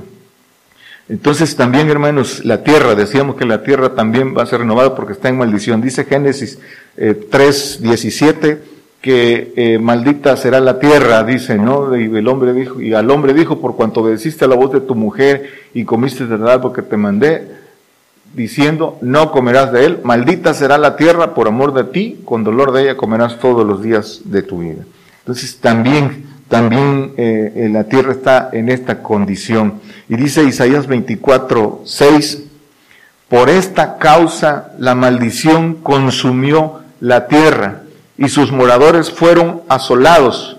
Entonces 1.07 1.55
también, 1.55 1.89
hermanos, 1.89 2.43
la 2.45 2.63
tierra, 2.63 2.95
decíamos 2.95 3.35
que 3.35 3.45
la 3.45 3.63
tierra 3.63 3.93
también 3.93 4.35
va 4.35 4.43
a 4.43 4.47
ser 4.47 4.59
renovada 4.61 4.95
porque 4.95 5.13
está 5.13 5.29
en 5.29 5.37
maldición. 5.37 5.81
Dice 5.81 6.05
Génesis 6.05 6.57
eh, 6.97 7.27
3, 7.29 7.81
17, 7.81 8.61
que 9.01 9.53
eh, 9.55 9.77
maldita 9.77 10.35
será 10.35 10.59
la 10.59 10.79
tierra, 10.79 11.23
dice, 11.23 11.57
¿no? 11.57 11.95
Y 11.95 12.05
el 12.05 12.27
hombre 12.27 12.53
dijo, 12.53 12.81
y 12.81 12.95
al 12.95 13.11
hombre 13.11 13.35
dijo, 13.35 13.61
por 13.61 13.75
cuanto 13.75 14.01
obedeciste 14.01 14.45
a 14.45 14.47
la 14.47 14.55
voz 14.55 14.71
de 14.71 14.81
tu 14.81 14.95
mujer 14.95 15.67
y 15.75 15.85
comiste 15.85 16.25
del 16.25 16.47
árbol 16.47 16.73
que 16.73 16.81
te 16.81 16.97
mandé, 16.97 17.47
diciendo, 18.33 18.97
no 19.01 19.31
comerás 19.31 19.71
de 19.71 19.85
él, 19.85 19.99
maldita 20.03 20.55
será 20.55 20.79
la 20.79 20.95
tierra 20.95 21.35
por 21.35 21.47
amor 21.47 21.75
de 21.75 21.83
ti, 21.83 22.19
con 22.25 22.43
dolor 22.43 22.71
de 22.71 22.81
ella 22.81 22.97
comerás 22.97 23.39
todos 23.39 23.63
los 23.65 23.83
días 23.83 24.21
de 24.25 24.41
tu 24.41 24.59
vida. 24.59 24.83
Entonces 25.19 25.57
también, 25.57 26.25
también 26.47 27.13
eh, 27.17 27.69
la 27.71 27.85
tierra 27.85 28.11
está 28.11 28.49
en 28.51 28.69
esta 28.69 29.01
condición. 29.01 29.81
Y 30.07 30.15
dice 30.15 30.43
Isaías 30.43 30.87
24, 30.87 31.81
6, 31.85 32.43
por 33.29 33.49
esta 33.49 33.97
causa 33.97 34.71
la 34.77 34.93
maldición 34.93 35.75
consumió 35.75 36.81
la 36.99 37.27
tierra 37.27 37.81
y 38.17 38.29
sus 38.29 38.51
moradores 38.51 39.11
fueron 39.11 39.61
asolados. 39.67 40.57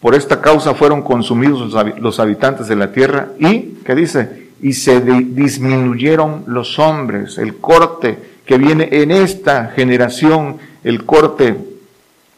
Por 0.00 0.14
esta 0.14 0.40
causa 0.40 0.74
fueron 0.74 1.02
consumidos 1.02 1.72
los 2.00 2.20
habitantes 2.20 2.68
de 2.68 2.76
la 2.76 2.92
tierra 2.92 3.28
y, 3.38 3.78
¿qué 3.84 3.94
dice? 3.94 4.48
Y 4.60 4.72
se 4.72 5.00
disminuyeron 5.00 6.44
los 6.46 6.78
hombres. 6.78 7.38
El 7.38 7.56
corte 7.56 8.18
que 8.44 8.58
viene 8.58 8.88
en 8.90 9.10
esta 9.10 9.72
generación, 9.74 10.58
el 10.82 11.04
corte 11.04 11.56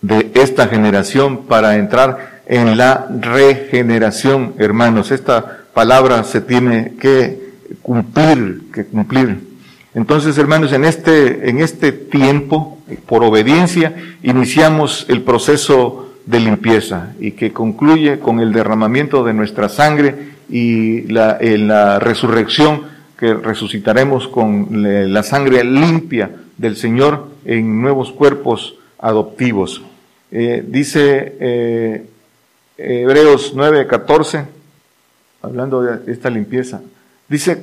de 0.03 0.31
esta 0.35 0.69
generación 0.69 1.45
para 1.45 1.77
entrar 1.77 2.30
en 2.51 2.77
la 2.77 3.07
regeneración, 3.21 4.55
hermanos. 4.59 5.13
Esta 5.13 5.61
palabra 5.73 6.25
se 6.25 6.41
tiene 6.41 6.95
que 7.01 7.39
cumplir, 7.81 8.63
que 8.75 8.85
cumplir. 8.85 9.39
Entonces, 9.95 10.37
hermanos, 10.37 10.73
en 10.73 10.85
este, 10.85 11.49
en 11.49 11.61
este 11.61 11.93
tiempo, 11.93 12.79
por 13.07 13.23
obediencia, 13.23 13.95
iniciamos 14.25 15.07
el 15.09 15.23
proceso 15.23 16.13
de 16.27 16.41
limpieza 16.41 17.13
y 17.21 17.33
que 17.33 17.53
concluye 17.53 18.19
con 18.19 18.41
el 18.41 18.53
derramamiento 18.53 19.23
de 19.23 19.33
nuestra 19.33 19.69
sangre 19.69 20.31
y 20.49 21.03
la, 21.03 21.39
en 21.41 21.69
la 21.69 22.01
resurrección 22.01 22.83
que 23.17 23.33
resucitaremos 23.33 24.27
con 24.27 24.67
la 25.13 25.23
sangre 25.23 25.63
limpia 25.63 26.33
del 26.59 26.77
Señor 26.77 27.29
en 27.45 27.81
nuevos 27.81 28.11
cuerpos 28.11 28.75
adoptivos. 28.99 29.83
Eh, 30.33 30.65
dice 30.67 31.37
eh, 31.41 32.10
Hebreos 32.83 33.53
9, 33.55 33.87
14, 33.87 34.45
hablando 35.43 35.83
de 35.83 36.13
esta 36.13 36.31
limpieza, 36.31 36.81
dice, 37.29 37.63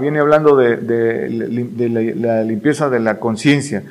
viene 0.00 0.20
hablando 0.20 0.56
de, 0.56 2.14
la 2.16 2.42
limpieza 2.42 2.88
de 2.88 3.00
la 3.00 3.18
conciencia 3.18 3.82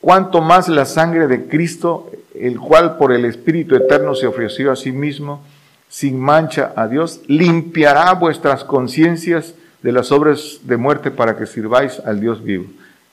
cuanto 0.00 0.40
más 0.40 0.68
la 0.68 0.84
sangre 0.84 1.26
de 1.26 1.46
Cristo, 1.46 2.10
el 2.34 2.60
cual 2.60 2.96
por 2.96 3.12
el 3.12 3.24
Espíritu 3.24 3.74
Eterno 3.74 4.14
se 4.14 4.26
ofreció 4.26 4.70
a 4.70 4.76
sí 4.76 4.92
mismo, 4.92 5.42
sin 5.88 6.20
mancha 6.20 6.72
a 6.76 6.86
Dios, 6.86 7.22
limpiará 7.26 8.12
vuestras 8.14 8.62
conciencias 8.62 9.54
de 9.82 9.92
las 9.92 10.12
obras 10.12 10.60
de 10.62 10.76
muerte 10.76 11.10
para 11.10 11.36
que 11.36 11.46
sirváis 11.46 12.00
al 12.00 12.20
Dios 12.20 12.42
vivo. 12.42 12.66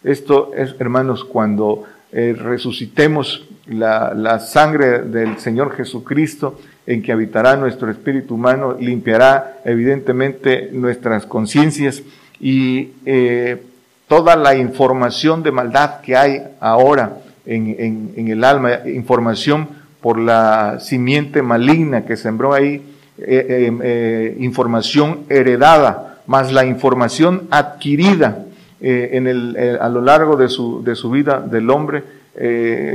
Esto 0.03 0.51
es, 0.55 0.75
hermanos, 0.79 1.23
cuando 1.23 1.83
eh, 2.11 2.35
resucitemos 2.37 3.47
la, 3.65 4.39
sangre 4.39 4.99
del 5.01 5.39
Señor 5.39 5.75
Jesucristo, 5.75 6.59
en 6.85 7.01
que 7.01 7.11
habitará 7.11 7.55
nuestro 7.55 7.89
espíritu 7.89 8.35
humano, 8.35 8.75
limpiará 8.79 9.59
evidentemente 9.65 10.69
nuestras 10.71 11.25
conciencias 11.25 12.03
y 12.39 12.91
eh, 13.05 13.61
toda 14.07 14.35
la 14.35 14.55
información 14.55 15.43
de 15.43 15.51
maldad 15.51 16.01
que 16.01 16.15
hay 16.15 16.43
ahora 16.59 17.17
en, 17.45 18.27
el 18.27 18.43
alma, 18.43 18.79
información 18.85 19.67
por 20.01 20.19
la 20.19 20.79
simiente 20.79 21.41
maligna 21.41 22.05
que 22.05 22.17
sembró 22.17 22.53
ahí, 22.53 22.75
eh, 22.75 22.85
eh, 23.17 23.79
eh, 23.83 24.37
información 24.39 25.21
heredada, 25.29 26.21
más 26.27 26.51
la 26.51 26.65
información 26.65 27.47
adquirida 27.51 28.45
en 28.85 29.27
el, 29.27 29.77
a 29.79 29.87
lo 29.87 30.01
largo 30.01 30.35
de 30.35 30.49
su 30.49 31.09
vida 31.09 31.39
del 31.39 31.69
hombre, 31.69 32.03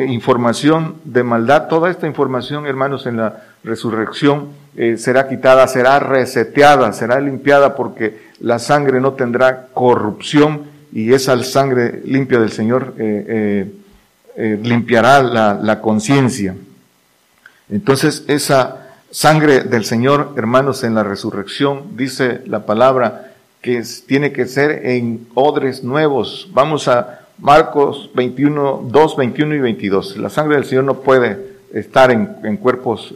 información 0.09 0.97
de 1.05 1.23
maldad, 1.23 1.69
toda 1.69 1.91
esta 1.91 2.07
información, 2.07 2.67
hermanos, 2.67 3.07
en 3.07 3.19
la 3.19 3.45
resurrección 3.63 4.49
será 4.97 5.29
quitada, 5.29 5.67
será 5.69 6.01
reseteada, 6.01 6.93
será 6.93 7.21
limpiada 7.21 7.77
porque 7.77 8.29
la 8.41 8.59
sangre 8.59 9.01
no 9.01 9.13
tendrá 9.13 9.69
corrupción 9.75 10.63
y 10.93 11.13
esa 11.13 11.43
sangre 11.43 12.03
limpia 12.05 12.39
del 12.39 12.53
Señor 12.53 12.95
eh, 12.99 13.25
eh, 13.29 13.73
eh, 14.37 14.59
limpiará 14.63 15.23
la, 15.23 15.81
conciencia. 15.81 16.55
Entonces 17.71 18.25
esa 18.29 18.89
sangre 19.11 19.63
del 19.63 19.85
Señor, 19.85 20.35
hermanos, 20.37 20.85
en 20.85 20.95
la 20.95 21.03
resurrección, 21.03 21.97
dice 21.97 22.43
la 22.47 22.65
palabra 22.65 23.33
que 23.61 23.83
tiene 24.07 24.33
que 24.33 24.47
ser 24.47 24.87
en 24.87 25.27
odres 25.35 25.83
nuevos. 25.83 26.49
Vamos 26.53 26.89
a 26.89 27.18
Marcos 27.39 28.11
21, 28.15 28.89
2, 28.91 29.17
21 29.17 29.55
y 29.55 29.61
22. 29.61 30.17
La 30.19 30.29
sangre 30.29 30.57
del 30.57 30.65
Señor 30.65 30.85
no 30.85 31.01
puede 31.01 31.39
estar 31.73 32.11
en, 32.11 32.37
en 32.45 32.57
cuerpos 32.57 33.15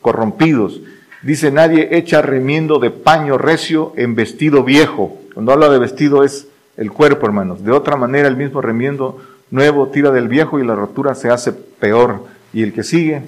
corrompidos. 0.00 0.80
Dice, 1.22 1.50
nadie 1.50 1.88
echa 1.92 2.22
remiendo 2.22 2.78
de 2.78 2.90
paño 2.90 3.38
recio 3.38 3.92
en 3.96 4.14
vestido 4.14 4.64
viejo 4.64 5.18
cuando 5.36 5.52
habla 5.52 5.68
de 5.68 5.78
vestido 5.78 6.24
es 6.24 6.48
el 6.78 6.90
cuerpo, 6.90 7.26
hermanos. 7.26 7.62
De 7.62 7.70
otra 7.70 7.96
manera, 7.96 8.26
el 8.26 8.38
mismo 8.38 8.62
remiendo 8.62 9.20
nuevo 9.50 9.88
tira 9.88 10.10
del 10.10 10.28
viejo 10.28 10.58
y 10.58 10.64
la 10.64 10.74
rotura 10.74 11.14
se 11.14 11.28
hace 11.28 11.52
peor. 11.52 12.24
Y 12.54 12.62
el 12.62 12.72
que 12.72 12.82
sigue 12.82 13.20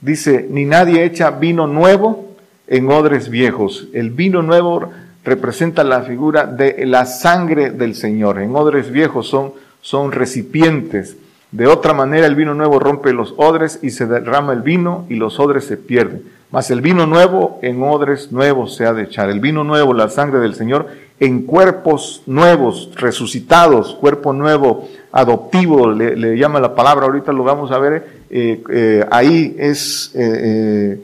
dice, 0.00 0.44
ni 0.50 0.64
nadie 0.64 1.04
echa 1.04 1.30
vino 1.30 1.68
nuevo 1.68 2.34
en 2.66 2.90
odres 2.90 3.28
viejos. 3.28 3.86
El 3.92 4.10
vino 4.10 4.42
nuevo 4.42 4.90
representa 5.24 5.84
la 5.84 6.02
figura 6.02 6.46
de 6.46 6.84
la 6.86 7.06
sangre 7.06 7.70
del 7.70 7.94
Señor. 7.94 8.40
En 8.40 8.54
odres 8.56 8.90
viejos 8.90 9.28
son, 9.28 9.52
son 9.80 10.12
recipientes. 10.12 11.16
De 11.50 11.66
otra 11.66 11.92
manera, 11.92 12.26
el 12.26 12.34
vino 12.34 12.54
nuevo 12.54 12.78
rompe 12.78 13.12
los 13.12 13.34
odres 13.36 13.78
y 13.82 13.90
se 13.90 14.06
derrama 14.06 14.52
el 14.52 14.62
vino 14.62 15.06
y 15.08 15.16
los 15.16 15.38
odres 15.38 15.64
se 15.64 15.76
pierden. 15.76 16.22
Mas 16.50 16.70
el 16.70 16.80
vino 16.80 17.06
nuevo 17.06 17.58
en 17.62 17.82
odres 17.82 18.32
nuevos 18.32 18.74
se 18.76 18.84
ha 18.84 18.92
de 18.92 19.04
echar. 19.04 19.30
El 19.30 19.40
vino 19.40 19.64
nuevo, 19.64 19.94
la 19.94 20.10
sangre 20.10 20.40
del 20.40 20.54
Señor, 20.54 20.88
en 21.20 21.42
cuerpos 21.42 22.22
nuevos, 22.26 22.90
resucitados, 22.96 23.94
cuerpo 23.94 24.32
nuevo, 24.32 24.88
adoptivo, 25.12 25.90
le, 25.92 26.36
llama 26.36 26.58
la 26.58 26.74
palabra, 26.74 27.06
ahorita 27.06 27.32
lo 27.32 27.44
vamos 27.44 27.70
a 27.70 27.78
ver, 27.78 28.06
eh, 28.28 28.62
eh, 28.70 29.06
ahí 29.10 29.54
es, 29.58 30.10
eh, 30.14 31.00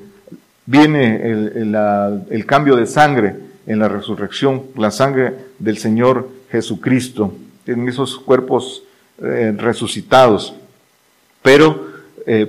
viene 0.67 1.31
el, 1.31 1.77
el, 2.31 2.47
cambio 2.47 2.75
de 2.77 2.87
sangre 2.87 3.48
en 3.69 3.79
la 3.79 3.89
resurrección, 3.89 4.65
la 4.77 4.91
sangre 4.91 5.35
del 5.61 5.79
Señor 5.79 6.29
Jesucristo, 6.51 7.33
en 7.67 7.89
esos 7.89 8.19
cuerpos 8.19 8.83
resucitados. 9.19 10.55
Pero 11.43 11.87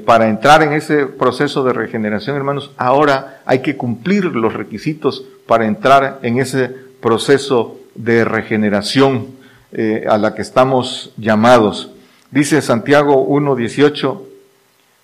para 0.05 0.29
entrar 0.29 0.63
en 0.63 0.73
ese 0.73 1.05
proceso 1.05 1.63
de 1.63 1.73
regeneración, 1.73 2.35
hermanos, 2.35 2.71
ahora 2.77 3.41
hay 3.45 3.59
que 3.59 3.75
cumplir 3.75 4.25
los 4.25 4.53
requisitos 4.53 5.23
para 5.45 5.65
entrar 5.65 6.19
en 6.21 6.39
ese 6.39 6.69
proceso 7.01 7.79
de 7.95 8.23
regeneración 8.23 9.27
eh, 9.71 10.05
a 10.09 10.17
la 10.17 10.35
que 10.35 10.41
estamos 10.41 11.11
llamados. 11.17 11.91
Dice 12.31 12.61
Santiago 12.61 13.27
1.18, 13.27 14.21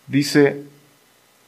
dice, 0.07 0.63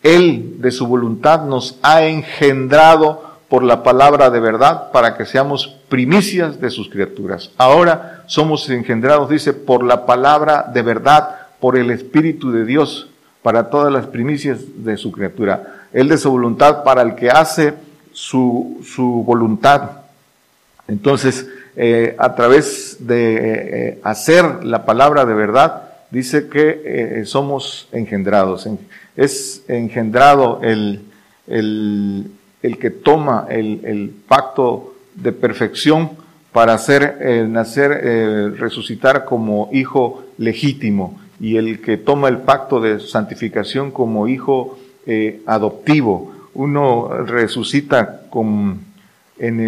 Él 0.03 0.55
de 0.57 0.71
su 0.71 0.87
voluntad 0.87 1.45
nos 1.45 1.79
ha 1.81 2.03
engendrado 2.03 3.26
por 3.49 3.63
la 3.63 3.83
palabra 3.83 4.29
de 4.29 4.39
verdad 4.39 4.91
para 4.91 5.15
que 5.15 5.25
seamos 5.25 5.77
primicias 5.89 6.59
de 6.59 6.69
sus 6.69 6.89
criaturas. 6.89 7.51
Ahora 7.57 8.23
somos 8.27 8.69
engendrados, 8.69 9.29
dice, 9.29 9.53
por 9.53 9.83
la 9.83 10.05
palabra 10.05 10.69
de 10.73 10.81
verdad, 10.81 11.47
por 11.59 11.77
el 11.77 11.91
Espíritu 11.91 12.51
de 12.51 12.65
Dios, 12.65 13.09
para 13.41 13.69
todas 13.69 13.91
las 13.91 14.07
primicias 14.07 14.59
de 14.77 14.97
su 14.97 15.11
criatura. 15.11 15.85
Él 15.93 16.09
de 16.09 16.17
su 16.17 16.29
voluntad 16.29 16.83
para 16.83 17.01
el 17.01 17.15
que 17.15 17.29
hace 17.29 17.73
su, 18.11 18.81
su 18.83 19.23
voluntad 19.25 19.91
entonces, 20.87 21.47
eh, 21.75 22.15
a 22.17 22.35
través 22.35 22.97
de 22.99 23.35
eh, 23.37 23.99
hacer 24.03 24.63
la 24.63 24.85
palabra 24.85 25.25
de 25.25 25.33
verdad, 25.33 25.83
dice 26.11 26.47
que 26.47 26.81
eh, 27.19 27.25
somos 27.25 27.89
engendrados. 27.91 28.67
Es 29.15 29.63
engendrado 29.67 30.59
el, 30.63 31.01
el, 31.47 32.31
el 32.61 32.77
que 32.77 32.89
toma 32.89 33.45
el, 33.49 34.13
pacto 34.27 34.95
de 35.15 35.31
perfección 35.31 36.11
para 36.51 36.73
hacer 36.73 37.47
nacer, 37.49 38.55
resucitar 38.57 39.25
como 39.25 39.69
hijo 39.71 40.23
legítimo. 40.37 41.19
y 41.39 41.57
el 41.57 41.81
que 41.81 41.97
toma 41.97 42.29
el 42.29 42.39
pacto 42.39 42.79
de 42.81 42.99
santificación 42.99 43.91
como 43.91 44.27
hijo 44.27 44.77
eh, 45.09 45.41
adoptivo. 45.45 46.33
Uno 46.53 47.07
resucita 47.25 48.23
con, 48.29 48.81
en, 49.39 49.59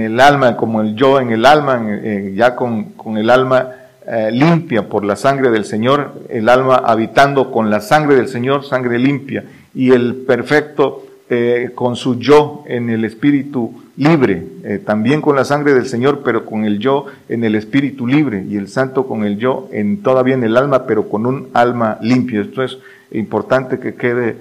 el, 0.00 0.20
alma, 0.20 0.56
como 0.56 0.82
el 0.82 0.94
yo 0.94 1.18
en 1.18 1.30
el 1.30 1.44
alma, 1.44 1.84
ya 2.32 2.54
con, 2.54 2.94
el 3.16 3.28
alma 3.28 3.70
eh, 4.06 4.30
limpia 4.30 4.88
por 4.88 5.04
la 5.04 5.16
sangre 5.16 5.50
del 5.50 5.64
Señor, 5.64 6.22
el 6.28 6.48
alma 6.48 6.76
habitando 6.76 7.50
con 7.50 7.70
la 7.70 7.80
sangre 7.80 8.14
del 8.14 8.28
Señor, 8.28 8.64
sangre 8.64 9.00
limpia, 9.00 9.46
y 9.74 9.90
el 9.90 10.14
perfecto 10.14 11.07
eh, 11.30 11.70
con 11.74 11.96
su 11.96 12.18
yo 12.18 12.64
en 12.66 12.90
el 12.90 13.04
espíritu 13.04 13.82
libre, 13.96 14.44
eh, 14.64 14.80
también 14.84 15.20
con 15.20 15.36
la 15.36 15.44
sangre 15.44 15.74
del 15.74 15.86
Señor, 15.86 16.22
pero 16.24 16.46
con 16.46 16.64
el 16.64 16.78
yo 16.78 17.06
en 17.28 17.44
el 17.44 17.54
espíritu 17.54 18.06
libre, 18.06 18.44
y 18.48 18.56
el 18.56 18.68
santo 18.68 19.06
con 19.06 19.24
el 19.24 19.38
yo 19.38 19.68
en 19.72 20.02
todavía 20.02 20.34
en 20.34 20.44
el 20.44 20.56
alma, 20.56 20.86
pero 20.86 21.08
con 21.08 21.26
un 21.26 21.48
alma 21.52 21.98
limpia. 22.00 22.40
Esto 22.40 22.62
es 22.62 22.78
importante 23.12 23.78
que 23.78 23.94
quede 23.94 24.36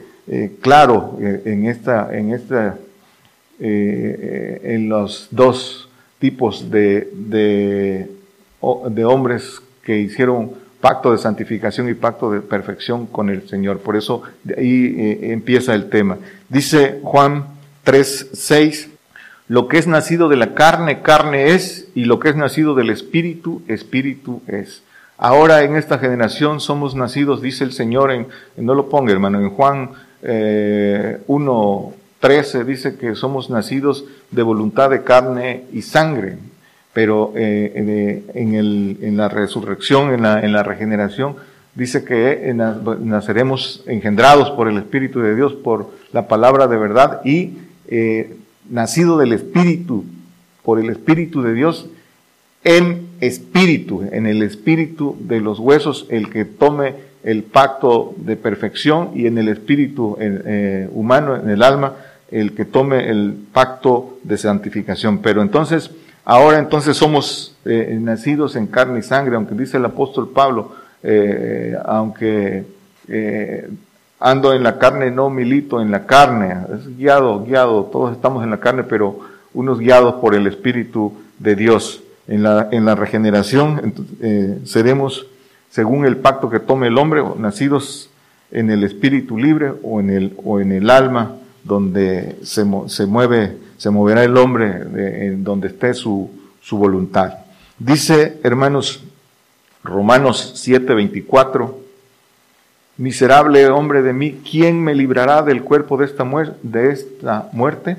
claro 0.62 1.18
en 1.22 1.68
esta, 1.68 2.16
en 2.16 2.34
esta, 2.34 2.78
en 3.60 4.90
los 4.90 5.30
dos 5.32 5.90
tipos 6.20 6.70
de 6.70 8.08
de 8.90 9.06
hombres 9.06 9.62
que 9.84 10.00
hicieron 10.00 10.52
pacto 10.82 11.12
de 11.12 11.18
santificación 11.18 11.90
y 11.90 11.94
pacto 11.94 12.32
de 12.32 12.42
perfección 12.42 13.08
con 13.08 13.30
el 13.30 13.48
Señor. 13.48 13.80
Por 13.80 13.96
eso 13.96 14.24
ahí 14.58 14.96
eh, 14.98 15.32
empieza 15.34 15.74
el 15.74 15.90
tema. 15.90 16.18
Dice 16.50 17.00
Juan 17.04 17.46
3, 17.84 18.30
6, 18.34 18.90
lo 19.48 19.68
que 19.68 19.78
es 19.78 19.88
nacido 19.88 20.30
de 20.30 20.36
la 20.36 20.54
carne, 20.54 21.02
carne 21.02 21.52
es, 21.54 21.88
y 21.96 22.06
lo 22.06 22.20
que 22.20 22.30
es 22.30 22.36
nacido 22.36 22.76
del 22.76 22.90
Espíritu, 22.90 23.62
Espíritu 23.68 24.42
es. 24.48 24.84
Ahora 25.18 25.64
en 25.64 25.76
esta 25.76 25.98
generación 25.98 26.60
somos 26.60 26.96
nacidos, 26.96 27.42
dice 27.42 27.64
el 27.64 27.72
Señor, 27.72 28.12
en, 28.12 28.28
no 28.58 28.76
lo 28.76 28.90
ponga 28.90 29.12
hermano, 29.12 29.40
en 29.40 29.50
Juan 29.50 29.92
eh, 30.22 31.20
1, 31.28 31.94
13 32.20 32.64
dice 32.64 32.98
que 32.98 33.16
somos 33.16 33.50
nacidos 33.50 34.06
de 34.32 34.44
voluntad 34.44 34.90
de 34.90 35.04
carne 35.04 35.64
y 35.72 35.82
sangre 35.82 36.38
pero 36.98 37.32
eh, 37.36 38.24
en, 38.34 38.56
el, 38.56 38.98
en, 39.04 39.18
la 39.18 39.30
resurrección, 39.30 40.16
en 40.16 40.24
la, 40.24 40.40
en 40.40 40.52
la 40.52 40.64
regeneración, 40.64 41.36
dice 41.76 42.04
que 42.04 42.52
naceremos 42.56 43.84
engendrados 43.86 44.50
por 44.50 44.68
el 44.68 44.80
Espíritu 44.80 45.20
de 45.20 45.36
Dios, 45.36 45.54
por 45.54 45.92
la 46.12 46.28
palabra 46.28 46.66
de 46.66 46.76
verdad 46.76 47.22
y 47.24 47.52
eh, 47.88 48.36
nacido 48.68 49.20
del 49.20 49.34
Espíritu, 49.34 50.06
por 50.64 50.80
el 50.80 50.90
Espíritu 50.90 51.44
de 51.44 51.54
Dios, 51.54 51.88
en 52.64 53.10
espíritu, 53.22 54.02
en 54.12 54.26
el 54.26 54.42
espíritu 54.42 55.16
de 55.20 55.40
los 55.40 55.60
huesos, 55.60 56.08
el 56.10 56.32
que 56.32 56.46
tome 56.46 56.96
el 57.24 57.44
pacto 57.44 58.16
de 58.18 58.38
perfección 58.38 59.12
y 59.14 59.28
en 59.28 59.38
el 59.38 59.50
espíritu 59.50 60.18
eh, 60.20 60.90
humano, 60.92 61.36
en 61.36 61.48
el 61.48 61.62
alma, 61.62 61.94
el 62.32 62.54
que 62.54 62.66
tome 62.66 63.08
el 63.12 63.36
pacto 63.54 64.18
de 64.24 64.40
santificación. 64.40 65.20
Pero 65.20 65.44
entonces, 65.44 65.92
Ahora 66.30 66.60
entonces 66.60 66.98
somos 66.98 67.56
eh, 67.64 67.98
nacidos 68.02 68.58
en 68.58 68.68
carne 68.68 69.00
y 69.00 69.02
sangre, 69.02 69.38
aunque 69.38 69.56
dice 69.56 69.78
el 69.78 69.86
apóstol 69.86 70.30
Pablo, 70.36 70.74
eh, 71.02 71.74
aunque 71.86 72.66
eh, 73.08 73.70
ando 74.20 74.52
en 74.54 74.62
la 74.62 74.78
carne, 74.78 75.10
no 75.10 75.30
milito 75.30 75.80
en 75.80 75.90
la 75.90 76.06
carne, 76.06 76.54
es 76.76 76.98
guiado, 76.98 77.46
guiado, 77.46 77.86
todos 77.86 78.12
estamos 78.12 78.44
en 78.44 78.50
la 78.50 78.60
carne, 78.60 78.84
pero 78.84 79.22
unos 79.54 79.80
guiados 79.80 80.16
por 80.16 80.36
el 80.36 80.48
Espíritu 80.48 81.14
de 81.40 81.56
Dios. 81.56 82.04
En 82.28 82.44
la, 82.44 82.68
en 82.74 82.84
la 82.84 82.94
regeneración 82.94 83.94
seremos, 84.66 85.28
según 85.70 86.06
el 86.06 86.18
pacto 86.18 86.50
que 86.50 86.60
tome 86.60 86.88
el 86.88 86.98
hombre, 86.98 87.24
nacidos 87.38 88.10
en 88.52 88.70
el 88.70 88.84
espíritu 88.84 89.38
libre 89.38 89.72
o 89.82 90.02
en 90.02 90.10
el, 90.10 90.34
o 90.44 90.60
en 90.60 90.74
el 90.74 90.90
alma 90.90 91.38
donde 91.64 92.36
se, 92.44 92.66
se 92.88 93.06
mueve 93.06 93.56
se 93.78 93.90
moverá 93.90 94.24
el 94.24 94.36
hombre 94.38 95.28
en 95.28 95.44
donde 95.44 95.68
esté 95.68 95.94
su, 95.94 96.30
su 96.62 96.78
voluntad. 96.78 97.36
Dice, 97.80 98.40
hermanos, 98.44 99.04
Romanos 99.84 100.54
7:24, 100.56 101.74
miserable 102.98 103.68
hombre 103.68 104.02
de 104.02 104.14
mí, 104.14 104.42
¿quién 104.50 104.84
me 104.84 104.96
librará 104.96 105.44
del 105.44 105.64
cuerpo 105.64 105.98
de 105.98 106.06
esta, 106.06 106.26
de 106.64 106.92
esta 106.92 107.50
muerte? 107.54 107.98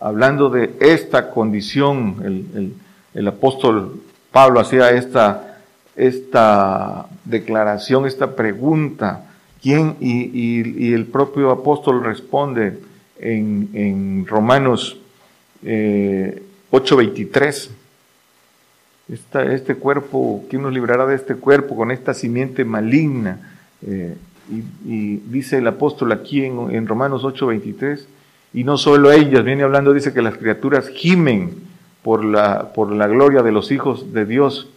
Hablando 0.00 0.48
de 0.48 0.74
esta 0.80 1.30
condición, 1.30 2.16
el, 2.24 2.74
el, 3.14 3.28
apóstol 3.28 4.00
Pablo 4.32 4.58
hacía 4.58 4.90
esta, 4.90 5.58
esta 5.94 7.06
declaración, 7.24 8.06
esta 8.06 8.34
pregunta, 8.34 9.26
¿quién? 9.62 9.96
Y, 10.00 10.22
y, 10.22 10.88
y 10.88 10.92
el 10.94 11.04
propio 11.04 11.50
apóstol 11.50 12.02
responde 12.02 12.80
en, 13.20 13.68
en 13.74 14.26
Romanos 14.26 15.01
8.23. 15.62 17.68
Eh, 19.08 19.54
este 19.54 19.74
cuerpo, 19.76 20.44
¿quién 20.48 20.62
nos 20.62 20.72
librará 20.72 21.06
de 21.06 21.14
este 21.14 21.34
cuerpo 21.34 21.76
con 21.76 21.90
esta 21.90 22.14
simiente 22.14 22.64
maligna? 22.64 23.54
Eh, 23.86 24.16
y, 24.84 25.16
dice 25.16 25.58
el 25.58 25.66
apóstol 25.66 26.12
aquí 26.12 26.44
en, 26.44 26.86
Romanos 26.86 27.22
8.23, 27.22 28.04
y 28.54 28.64
no 28.64 28.76
solo 28.76 29.12
ellas, 29.12 29.44
viene 29.44 29.62
hablando, 29.62 29.94
dice 29.94 30.12
que 30.12 30.22
las 30.22 30.36
criaturas 30.36 30.88
gimen 30.88 31.54
por 32.02 32.24
la, 32.24 32.72
por 32.74 32.92
la 32.92 33.06
gloria 33.06 33.42
de 33.42 33.52
los 33.52 33.70
hijos 33.70 34.12
de 34.12 34.26
Dios. 34.26 34.68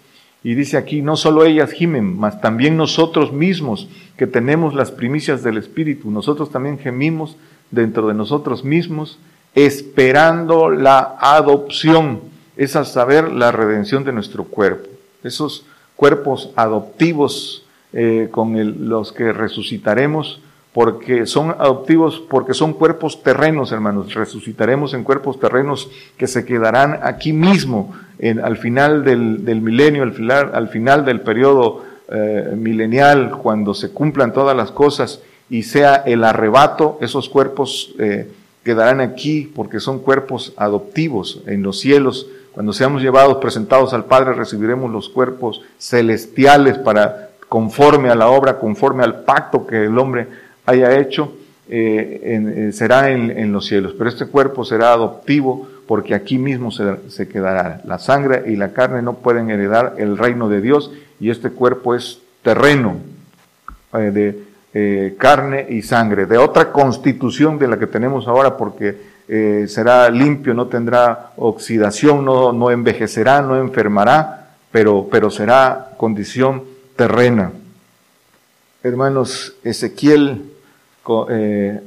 Y 0.44 0.54
dice 0.54 0.78
aquí, 0.78 1.02
no 1.02 1.18
solo 1.18 1.44
ellas 1.44 1.72
gimen, 1.72 2.18
mas 2.18 2.40
también 2.40 2.78
nosotros 2.78 3.34
mismos, 3.34 3.90
que 4.16 4.28
tenemos 4.28 4.76
las 4.76 4.92
primicias 4.92 5.42
del 5.42 5.58
Espíritu, 5.58 6.12
nosotros 6.12 6.52
también 6.52 6.78
gemimos 6.78 7.36
dentro 7.72 8.08
de 8.08 8.14
nosotros 8.14 8.64
mismos, 8.64 9.18
esperando 9.56 10.70
la 10.70 11.16
adopción, 11.20 12.20
es 12.58 12.76
a 12.76 12.86
saber 12.86 13.32
la 13.32 13.52
redención 13.52 14.04
de 14.04 14.12
nuestro 14.12 14.44
cuerpo. 14.44 14.90
Esos 15.24 15.66
cuerpos 15.96 16.52
adoptivos 16.56 17.66
eh, 17.94 18.28
con 18.32 18.90
los 18.90 19.14
que 19.14 19.32
resucitaremos, 19.32 20.42
porque 20.74 21.26
son 21.26 21.52
adoptivos, 21.52 22.22
porque 22.30 22.54
son 22.54 22.74
cuerpos 22.74 23.24
terrenos, 23.24 23.72
hermanos. 23.72 24.14
Resucitaremos 24.14 24.94
en 24.94 25.06
cuerpos 25.06 25.40
terrenos 25.40 25.90
que 26.18 26.28
se 26.28 26.44
quedarán 26.44 27.00
aquí 27.02 27.32
mismo, 27.32 27.96
en, 28.20 28.40
al 28.40 28.58
final 28.58 29.06
del, 29.06 29.62
milenio, 29.62 30.04
al 30.04 30.12
final, 30.12 30.52
al 30.54 30.68
final 30.68 31.06
del 31.06 31.22
periodo 31.22 31.84
eh, 32.10 32.54
milenial, 32.58 33.38
cuando 33.42 33.74
se 33.74 33.92
cumplan 33.92 34.34
todas 34.34 34.56
las 34.56 34.72
cosas 34.72 35.22
y 35.50 35.64
sea 35.64 35.96
el 35.96 36.26
arrebato, 36.26 36.98
esos 37.00 37.30
cuerpos 37.30 37.94
eh, 37.98 38.30
quedarán 38.66 39.00
aquí 39.00 39.50
porque 39.56 39.80
son 39.80 40.00
cuerpos 40.00 40.54
adoptivos 40.58 41.42
en 41.46 41.62
los 41.62 41.80
cielos. 41.80 42.28
Cuando 42.52 42.74
seamos 42.74 43.02
llevados, 43.04 43.38
presentados 43.38 43.94
al 43.94 44.06
Padre, 44.06 44.34
recibiremos 44.34 44.92
los 44.92 45.08
cuerpos 45.08 45.62
celestiales 45.78 46.80
para 46.80 47.30
conforme 47.48 48.10
a 48.10 48.16
la 48.16 48.28
obra, 48.28 48.58
conforme 48.58 49.04
al 49.04 49.24
pacto 49.24 49.68
que 49.68 49.86
el 49.86 49.98
hombre 50.00 50.28
haya 50.66 50.98
hecho, 50.98 51.34
eh, 51.70 52.22
eh, 52.24 52.72
será 52.74 53.12
en, 53.12 53.52
los 53.52 53.68
cielos. 53.68 53.94
Pero 53.96 54.10
este 54.10 54.26
cuerpo 54.26 54.66
será 54.66 54.94
adoptivo 54.94 55.68
porque 55.88 56.16
aquí 56.16 56.40
mismo 56.40 56.72
se, 56.72 57.28
quedará. 57.28 57.82
La 57.86 58.00
sangre 58.00 58.46
y 58.48 58.56
la 58.56 58.74
carne 58.74 59.04
no 59.04 59.14
pueden 59.18 59.52
heredar 59.52 59.94
el 60.00 60.18
reino 60.18 60.50
de 60.50 60.62
Dios 60.62 60.92
y 61.20 61.30
este 61.30 61.52
cuerpo 61.52 61.94
es 61.94 62.20
terreno, 62.42 62.98
eh, 63.94 64.44
eh, 64.78 65.16
carne 65.18 65.68
y 65.70 65.82
sangre, 65.84 66.26
de 66.26 66.38
otra 66.38 66.74
constitución 66.74 67.58
de 67.58 67.70
la 67.70 67.80
que 67.80 67.88
tenemos 67.88 68.28
ahora, 68.28 68.58
porque 68.58 68.98
eh, 69.26 69.68
será 69.70 70.10
limpio, 70.10 70.54
no 70.54 70.68
tendrá 70.68 71.32
oxidación, 71.38 72.26
no, 72.26 72.52
no 72.52 72.70
envejecerá, 72.72 73.42
no 73.42 73.58
enfermará, 73.58 74.50
pero, 74.74 75.08
pero 75.10 75.32
será 75.32 75.92
condición 75.96 76.66
terrena. 76.98 77.54
Hermanos, 78.84 79.56
Ezequiel, 79.64 80.52
eh, 81.30 81.80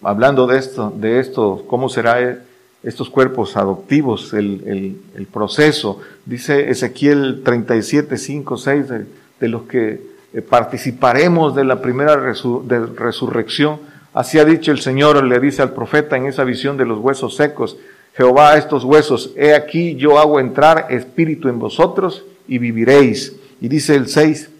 hablando 0.00 0.46
de 0.46 0.58
esto, 0.58 0.92
de 0.94 1.18
esto, 1.18 1.64
cómo 1.66 1.88
será 1.88 2.38
estos 2.84 3.10
cuerpos 3.10 3.56
adoptivos, 3.56 4.32
el, 4.34 5.00
el, 5.16 5.26
proceso, 5.26 5.98
dice 6.26 6.70
Ezequiel 6.70 7.42
37, 7.44 8.16
5, 8.16 8.56
6, 8.56 8.88
de, 8.88 9.06
de 9.40 9.48
los 9.48 9.62
que 9.62 10.09
eh, 10.32 10.42
participaremos 10.42 11.54
de 11.54 11.64
la 11.64 11.80
primera 11.80 12.16
resurrección. 12.16 13.80
Así 14.12 14.38
ha 14.38 14.44
dicho 14.44 14.72
el 14.72 14.80
Señor, 14.80 15.22
le 15.24 15.40
dice 15.40 15.62
al 15.62 15.72
profeta 15.72 16.16
en 16.16 16.26
esa 16.26 16.44
visión 16.44 16.76
de 16.76 16.86
los 16.86 16.98
huesos 16.98 17.36
secos, 17.36 17.76
Jehová 18.14 18.56
estos 18.56 18.84
huesos, 18.84 19.32
he 19.36 19.54
aquí 19.54 19.94
yo 19.94 20.18
hago 20.18 20.40
entrar 20.40 20.86
espíritu 20.90 21.48
en 21.48 21.58
vosotros 21.58 22.24
y 22.48 22.58
viviréis. 22.58 23.36
Y 23.60 23.68
dice 23.68 23.94
el 23.94 24.08
6, 24.08 24.50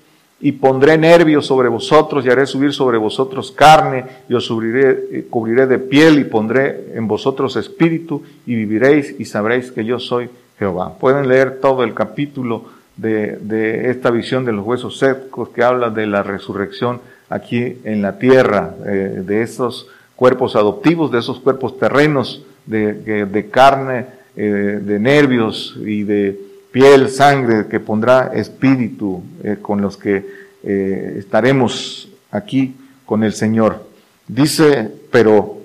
y 0.40 0.52
pondré 0.52 0.96
nervios 0.96 1.46
sobre 1.46 1.68
vosotros 1.68 2.24
y 2.24 2.30
haré 2.30 2.46
subir 2.46 2.72
sobre 2.72 2.96
vosotros 2.96 3.52
carne 3.52 4.04
y 4.28 4.35
os 4.35 4.50
eh, 4.50 5.26
cubriré 5.28 5.66
de 5.66 5.78
piel 5.78 6.18
y 6.18 6.24
pondré 6.24 6.92
en 6.94 7.06
vosotros 7.06 7.56
espíritu 7.56 8.22
y 8.46 8.54
viviréis 8.54 9.14
y 9.18 9.26
sabréis 9.26 9.70
que 9.70 9.85
yo 9.85 9.98
soy 9.98 10.30
Jehová. 10.59 10.94
Pueden 10.98 11.28
leer 11.28 11.61
todo 11.61 11.85
el 11.85 11.92
capítulo 11.92 12.64
de, 13.01 13.91
esta 13.91 14.11
visión 14.11 14.45
de 14.45 14.53
los 14.53 14.65
huesos 14.65 14.99
secos 14.99 15.49
que 15.51 15.63
habla 15.63 15.91
de 15.91 16.07
la 16.07 16.23
resurrección 16.23 17.01
aquí 17.29 17.79
en 17.85 18.03
la 18.03 18.19
tierra, 18.19 18.75
eh, 18.87 19.23
de 19.25 19.43
esos 19.43 19.87
cuerpos 20.17 20.57
adoptivos, 20.57 21.11
de 21.11 21.21
esos 21.21 21.41
cuerpos 21.41 21.79
terrenos 21.79 22.45
de, 22.67 22.93
de 23.27 23.49
carne, 23.49 24.07
eh, 24.37 24.81
de 24.83 24.99
nervios 24.99 25.77
y 25.85 26.03
de 26.05 26.39
piel, 26.73 27.09
sangre, 27.09 27.67
que 27.69 27.81
pondrá 27.81 28.33
espíritu 28.35 29.23
eh, 29.43 29.57
con 29.61 29.81
los 29.81 29.97
que 29.97 30.41
estaremos 30.63 32.11
aquí 32.31 32.77
con 33.07 33.25
el 33.25 33.33
Señor. 33.33 33.83
Dice, 34.29 34.93
pero, 35.11 35.57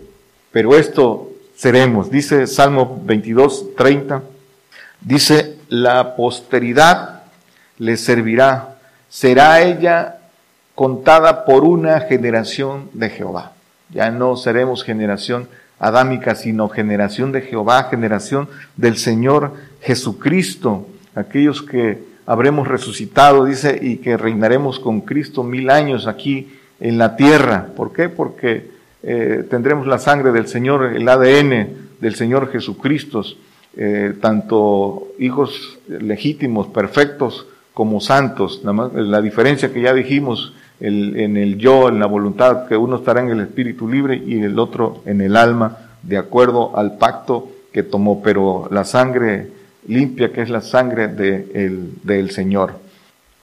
pero 0.54 0.78
esto 0.78 1.32
seremos, 1.54 2.10
dice 2.10 2.48
Salmo 2.48 3.02
22, 3.04 3.76
30, 3.76 4.24
dice, 5.02 5.58
la 5.67 6.15
posteridad 6.15 7.14
le 7.77 7.97
servirá, 7.97 8.77
será 9.09 9.61
ella 9.61 10.17
contada 10.75 11.45
por 11.45 11.63
una 11.63 12.01
generación 12.01 12.89
de 12.93 13.09
Jehová. 13.09 13.53
Ya 13.93 14.11
no 14.11 14.35
seremos 14.35 14.83
generación 14.83 15.47
adámica, 15.79 16.35
sino 16.35 16.69
generación 16.69 17.31
de 17.31 17.41
Jehová, 17.41 17.83
generación 17.83 18.49
del 18.75 18.97
Señor 18.97 19.53
Jesucristo, 19.81 20.88
aquellos 21.15 21.61
que 21.61 22.03
habremos 22.25 22.67
resucitado, 22.67 23.45
dice, 23.45 23.79
y 23.81 23.97
que 23.97 24.17
reinaremos 24.17 24.79
con 24.79 25.01
Cristo 25.01 25.43
mil 25.43 25.69
años 25.69 26.07
aquí 26.07 26.57
en 26.79 26.97
la 26.97 27.15
tierra. 27.15 27.67
¿Por 27.75 27.93
qué? 27.93 28.09
Porque 28.09 28.69
eh, 29.03 29.45
tendremos 29.49 29.88
la 29.88 29.99
sangre 29.99 30.31
del 30.31 30.47
Señor, 30.47 30.93
el 30.95 31.07
ADN 31.07 31.67
del 31.99 32.15
Señor 32.15 32.51
Jesucristo, 32.51 33.23
eh, 33.77 34.13
tanto 34.19 35.09
hijos 35.19 35.77
legítimos, 35.88 36.67
perfectos, 36.67 37.47
como 37.75 37.99
santos. 38.01 38.61
Nada 38.63 38.73
más, 38.73 38.93
la 38.93 39.21
diferencia 39.21 39.71
que 39.71 39.81
ya 39.81 39.93
dijimos 39.93 40.53
el, 40.79 41.19
en 41.19 41.38
el 41.38 41.59
yo, 41.59 41.89
en 41.89 41.99
la 41.99 42.07
voluntad, 42.07 42.67
que 42.67 42.75
uno 42.75 42.95
estará 42.95 43.21
en 43.21 43.29
el 43.29 43.41
espíritu 43.41 43.88
libre 43.88 44.15
y 44.25 44.41
el 44.41 44.57
otro 44.57 45.01
en 45.05 45.21
el 45.21 45.35
alma, 45.35 45.77
de 46.01 46.17
acuerdo 46.17 46.75
al 46.75 46.97
pacto 46.97 47.49
que 47.71 47.83
tomó, 47.83 48.23
pero 48.23 48.67
la 48.71 48.85
sangre 48.85 49.49
limpia, 49.88 50.31
que 50.31 50.41
es 50.41 50.49
la 50.49 50.61
sangre 50.61 51.09
de 51.09 51.51
el, 51.53 51.91
del 52.01 52.31
Señor. 52.31 52.79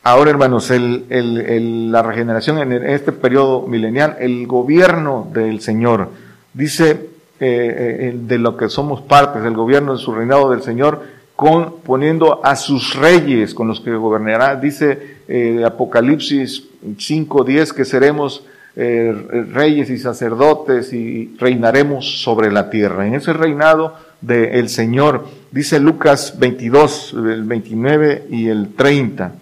Ahora, 0.03 0.31
hermanos, 0.31 0.71
el, 0.71 1.05
el, 1.11 1.93
la 1.93 2.03
regeneración 2.03 2.59
en 2.59 2.73
este 2.73 3.13
periodo 3.13 3.67
milenial, 3.69 4.17
el 4.19 4.47
gobierno 4.47 5.29
del 5.33 5.61
Señor, 5.61 6.09
dice 6.55 6.91
eh, 6.91 7.07
eh, 7.41 8.19
de 8.19 8.39
lo 8.39 8.57
que 8.57 8.69
somos 8.69 9.03
partes, 9.03 9.43
del 9.43 9.55
gobierno 9.55 9.93
de 9.93 9.99
su 9.99 10.13
reinado 10.13 10.51
del 10.51 10.63
Señor, 10.63 11.03
con, 11.37 11.81
poniendo 11.83 12.45
a 12.45 12.57
sus 12.57 12.95
reyes 12.95 13.55
con 13.55 13.69
los 13.69 13.81
que 13.81 13.93
gobernará, 13.93 14.57
dice 14.57 15.19
eh, 15.29 15.63
Apocalipsis 15.65 16.65
5.10 16.85 17.73
que 17.73 17.85
seremos 17.85 18.45
reyes 18.75 19.91
y 19.91 19.99
sacerdotes 19.99 20.95
y 20.95 21.37
reinaremos 21.39 22.23
sobre 22.23 22.51
la 22.51 22.71
tierra. 22.71 23.07
En 23.07 23.15
ese 23.15 23.35
reinado 23.35 23.95
del 24.23 24.71
Señor, 24.71 25.27
dice 25.51 25.79
Lucas 25.79 26.39
22, 26.39 27.15
el 27.15 27.43
29 27.43 28.27
y 28.31 28.49
el 28.49 28.73
30. 28.75 29.35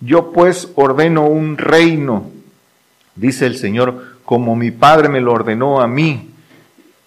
Yo 0.00 0.30
pues 0.30 0.70
ordeno 0.74 1.26
un 1.26 1.56
reino, 1.56 2.30
dice 3.16 3.46
el 3.46 3.56
Señor, 3.56 4.18
como 4.24 4.54
mi 4.54 4.70
Padre 4.70 5.08
me 5.08 5.20
lo 5.20 5.32
ordenó 5.32 5.80
a 5.80 5.88
mí. 5.88 6.30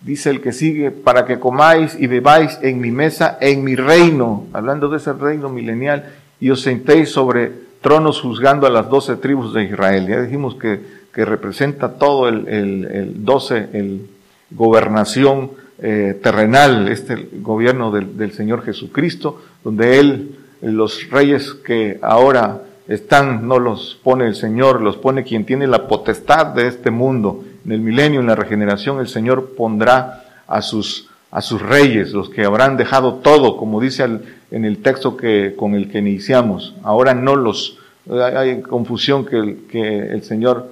Dice 0.02 0.30
el 0.30 0.40
que 0.40 0.54
sigue, 0.54 0.92
para 0.92 1.26
que 1.26 1.40
comáis 1.40 1.98
y 2.00 2.08
bebáis 2.08 2.58
en 2.62 2.80
mi 2.80 2.90
mesa, 2.90 3.38
en 3.42 3.64
mi 3.64 3.76
reino, 3.76 4.48
hablando 4.54 4.88
de 4.88 4.98
ese 4.98 5.12
reino 5.14 5.50
milenial, 5.50 6.14
y 6.40 6.50
os 6.52 6.62
sentéis 6.62 7.10
sobre 7.10 7.52
tronos 7.82 8.22
juzgando 8.22 8.66
a 8.66 8.70
las 8.70 8.90
doce 8.90 9.18
tribus 9.18 9.54
de 9.54 9.66
Israel. 9.66 10.08
Ya 10.08 10.22
dijimos 10.22 10.56
que, 10.56 10.80
que 11.14 11.26
representa 11.26 11.94
todo 11.98 12.30
el, 12.30 12.48
el, 12.48 12.86
el 12.86 13.26
doce, 13.26 13.68
el 13.74 14.08
gobernación 14.52 15.52
eh, 15.82 16.20
terrenal, 16.22 16.88
este 16.88 17.30
gobierno 17.42 17.92
del, 17.92 18.18
del 18.18 18.32
Señor 18.32 18.64
Jesucristo, 18.64 19.42
donde 19.64 20.00
Él, 20.00 20.36
los 20.62 21.10
reyes 21.10 21.54
que 21.54 22.00
ahora 22.02 22.64
están, 22.88 23.48
no 23.48 23.60
los 23.60 24.00
pone 24.04 24.26
el 24.28 24.36
Señor, 24.36 24.82
los 24.82 24.98
pone 24.98 25.24
quien 25.24 25.46
tiene 25.46 25.68
la 25.68 25.88
potestad 25.88 26.48
de 26.48 26.68
este 26.68 26.90
mundo. 26.90 27.44
En 27.70 27.74
el 27.74 27.82
milenio, 27.82 28.20
en 28.20 28.26
la 28.26 28.34
regeneración, 28.34 29.00
el 29.00 29.08
Señor 29.08 29.54
pondrá 29.56 30.24
a 30.48 30.64
sus, 30.64 31.08
a 31.30 31.40
sus 31.40 31.62
reyes, 31.62 32.14
los 32.14 32.28
que 32.28 32.44
habrán 32.44 32.78
dejado 32.78 33.18
todo, 33.18 33.58
como 33.58 33.80
dice 33.80 34.06
en 34.50 34.66
el 34.66 34.80
texto 34.80 35.16
que, 35.16 35.54
con 35.56 35.76
el 35.76 35.92
que 35.92 36.00
iniciamos. 36.00 36.74
Ahora 36.82 37.14
no 37.14 37.36
los, 37.36 37.78
hay 38.10 38.64
confusión 38.64 39.24
que, 39.24 39.58
que 39.70 40.00
el 40.00 40.24
Señor, 40.24 40.72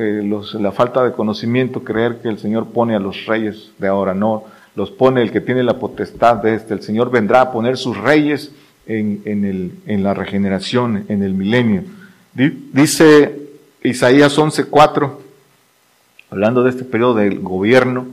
eh, 0.00 0.20
los, 0.24 0.54
la 0.54 0.72
falta 0.72 1.04
de 1.04 1.12
conocimiento, 1.12 1.84
creer 1.84 2.16
que 2.20 2.28
el 2.28 2.40
Señor 2.40 2.66
pone 2.72 2.96
a 2.96 2.98
los 2.98 3.24
reyes 3.26 3.70
de 3.78 3.86
ahora, 3.86 4.12
no, 4.12 4.42
los 4.74 4.90
pone 4.90 5.22
el 5.22 5.30
que 5.30 5.42
tiene 5.42 5.62
la 5.62 5.78
potestad 5.78 6.38
de 6.38 6.56
este. 6.56 6.74
El 6.74 6.82
Señor 6.82 7.12
vendrá 7.12 7.42
a 7.42 7.52
poner 7.52 7.76
sus 7.76 7.96
reyes 7.96 8.50
en, 8.88 9.22
en, 9.26 9.44
el, 9.44 9.74
en 9.86 10.02
la 10.02 10.12
regeneración, 10.12 11.04
en 11.08 11.22
el 11.22 11.34
milenio. 11.34 11.84
Dice 12.34 13.32
Isaías 13.84 14.36
11:4, 14.36 15.22
hablando 16.32 16.64
de 16.64 16.70
este 16.70 16.84
periodo 16.84 17.16
del 17.16 17.40
gobierno, 17.40 18.06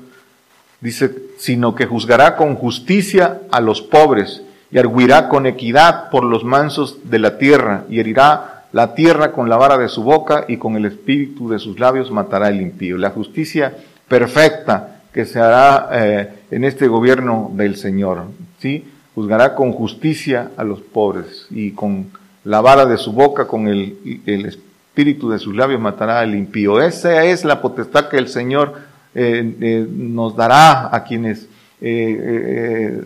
dice, 0.81 1.09
sino 1.37 1.73
que 1.73 1.85
juzgará 1.85 2.35
con 2.35 2.55
justicia 2.55 3.39
a 3.49 3.61
los 3.61 3.81
pobres 3.81 4.43
y 4.71 4.77
arguirá 4.77 5.29
con 5.29 5.45
equidad 5.45 6.09
por 6.09 6.25
los 6.25 6.43
mansos 6.43 7.09
de 7.09 7.17
la 7.17 7.37
tierra 7.37 7.85
y 7.89 8.01
herirá 8.01 8.65
la 8.73 8.93
tierra 8.93 9.31
con 9.31 9.47
la 9.47 9.55
vara 9.55 9.77
de 9.77 9.87
su 9.87 10.03
boca 10.03 10.43
y 10.49 10.57
con 10.57 10.75
el 10.75 10.85
espíritu 10.85 11.47
de 11.47 11.59
sus 11.59 11.79
labios 11.79 12.11
matará 12.11 12.49
el 12.49 12.59
impío. 12.59 12.97
La 12.97 13.11
justicia 13.11 13.73
perfecta 14.09 15.01
que 15.13 15.23
se 15.23 15.39
hará 15.39 15.89
eh, 15.93 16.29
en 16.51 16.65
este 16.65 16.89
gobierno 16.89 17.49
del 17.53 17.77
Señor, 17.77 18.25
¿sí? 18.59 18.85
juzgará 19.15 19.55
con 19.55 19.71
justicia 19.71 20.51
a 20.57 20.65
los 20.65 20.81
pobres 20.81 21.47
y 21.49 21.71
con 21.71 22.11
la 22.43 22.59
vara 22.59 22.85
de 22.85 22.97
su 22.97 23.13
boca, 23.13 23.47
con 23.47 23.69
el, 23.69 23.97
espíritu 24.25 24.68
de 25.03 25.39
sus 25.39 25.55
labios 25.55 25.79
matará 25.79 26.19
al 26.19 26.35
impío. 26.35 26.81
Esa 26.81 27.23
es 27.23 27.45
la 27.45 27.61
potestad 27.61 28.09
que 28.09 28.17
el 28.17 28.27
Señor 28.27 28.73
eh, 29.15 29.55
eh, 29.61 29.87
nos 29.89 30.35
dará 30.35 30.93
a 30.93 31.03
quienes 31.03 31.47
eh, 31.81 33.01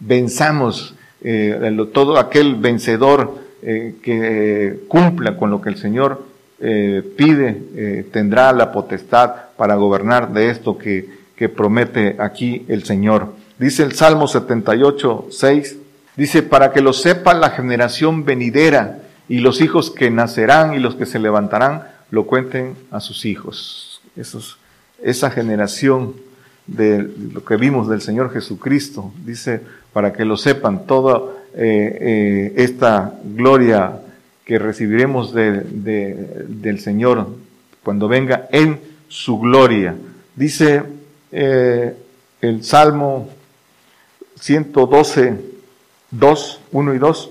venzamos, 0.00 0.94
todo 1.92 2.18
aquel 2.18 2.56
vencedor 2.56 3.46
que 3.62 4.80
cumpla 4.86 5.36
con 5.36 5.50
lo 5.50 5.60
que 5.60 5.70
el 5.70 5.76
Señor 5.76 6.22
pide, 7.16 8.04
tendrá 8.12 8.52
la 8.52 8.70
potestad 8.70 9.34
para 9.56 9.74
gobernar 9.74 10.32
de 10.32 10.50
esto 10.50 10.78
que, 10.78 11.08
que 11.34 11.48
promete 11.48 12.16
aquí 12.18 12.64
el 12.68 12.84
Señor. 12.84 13.32
Dice 13.58 13.82
el 13.82 13.92
Salmo 13.92 14.28
78, 14.28 15.28
6, 15.30 15.76
dice, 16.16 16.42
para 16.42 16.72
que 16.72 16.80
lo 16.80 16.92
sepa 16.92 17.34
la 17.34 17.50
generación 17.50 18.24
venidera 18.24 19.05
y 19.28 19.38
los 19.38 19.60
hijos 19.60 19.90
que 19.90 20.10
nacerán 20.10 20.74
y 20.74 20.78
los 20.78 20.94
que 20.94 21.06
se 21.06 21.18
levantarán, 21.18 21.84
lo 22.10 22.26
cuenten 22.26 22.74
a 22.90 23.00
sus 23.00 23.24
hijos. 23.24 24.00
Esa 25.02 25.30
generación 25.30 26.14
de 26.66 27.08
lo 27.32 27.44
que 27.44 27.56
vimos 27.56 27.88
del 27.88 28.00
Señor 28.00 28.32
Jesucristo, 28.32 29.12
dice, 29.24 29.60
para 29.92 30.12
que 30.12 30.24
lo 30.24 30.36
sepan, 30.36 30.86
toda 30.86 31.22
eh, 31.54 31.98
eh, 32.00 32.52
esta 32.56 33.14
gloria 33.24 34.00
que 34.44 34.58
recibiremos 34.58 35.32
de, 35.34 35.62
del 36.48 36.80
Señor 36.80 37.28
cuando 37.82 38.08
venga 38.08 38.48
en 38.52 38.78
su 39.08 39.38
gloria. 39.38 39.96
Dice 40.34 40.82
eh, 41.32 41.96
el 42.40 42.62
Salmo 42.62 43.28
112, 44.40 45.40
2, 46.10 46.60
1 46.72 46.94
y 46.94 46.98
2. 46.98 47.30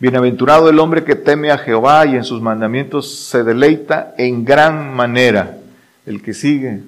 Bienaventurado 0.00 0.70
el 0.70 0.78
hombre 0.78 1.02
que 1.02 1.16
teme 1.16 1.50
a 1.50 1.58
Jehová 1.58 2.06
y 2.06 2.14
en 2.14 2.22
sus 2.22 2.40
mandamientos 2.40 3.18
se 3.18 3.42
deleita 3.42 4.14
en 4.16 4.44
gran 4.44 4.94
manera. 4.94 5.58
El 6.06 6.22
que 6.22 6.34
sigue. 6.34 6.82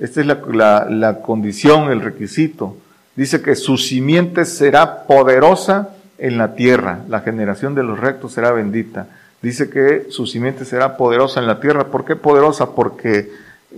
Esta 0.00 0.20
es 0.20 0.26
la, 0.26 1.20
condición, 1.24 1.92
el 1.92 2.00
requisito. 2.00 2.76
Dice 3.14 3.40
que 3.40 3.54
su 3.54 3.78
simiente 3.78 4.44
será 4.44 5.04
poderosa 5.04 5.90
en 6.18 6.36
la 6.36 6.56
tierra. 6.56 7.04
La 7.08 7.20
generación 7.20 7.76
de 7.76 7.84
los 7.84 8.00
rectos 8.00 8.32
será 8.32 8.50
bendita. 8.50 9.06
Dice 9.40 9.70
que 9.70 10.06
su 10.10 10.26
simiente 10.26 10.64
será 10.64 10.96
poderosa 10.96 11.38
en 11.38 11.46
la 11.46 11.60
tierra. 11.60 11.84
¿Por 11.84 12.04
qué 12.04 12.16
poderosa? 12.16 12.74
Porque 12.74 13.30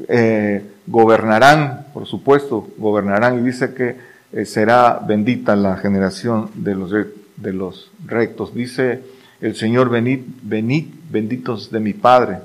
eh, 0.08 0.64
gobernarán, 0.86 1.88
por 1.92 2.06
supuesto, 2.06 2.66
gobernarán. 2.78 3.38
Y 3.38 3.42
dice 3.42 3.74
que 3.74 3.96
eh, 4.32 4.46
será 4.46 4.98
bendita 5.06 5.54
la 5.54 5.76
generación 5.76 6.50
de 6.54 6.74
los, 6.74 6.92
de 7.36 7.52
los 7.52 7.90
rectos. 8.06 8.54
Dice 8.54 9.02
el 9.40 9.54
Señor, 9.56 9.90
venid, 9.90 10.20
venid, 10.42 10.86
benditos 11.10 11.70
de 11.70 11.80
mi 11.80 11.92
Padre, 11.92 12.38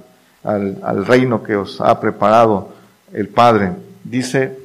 al, 0.43 0.79
al 0.83 1.05
reino 1.05 1.43
que 1.43 1.55
os 1.55 1.79
ha 1.81 1.99
preparado 1.99 2.73
el 3.13 3.27
Padre. 3.27 3.71
Dice 4.03 4.57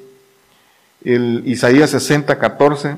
el 1.05 1.43
Isaías 1.47 1.91
60, 1.91 2.39
14, 2.39 2.97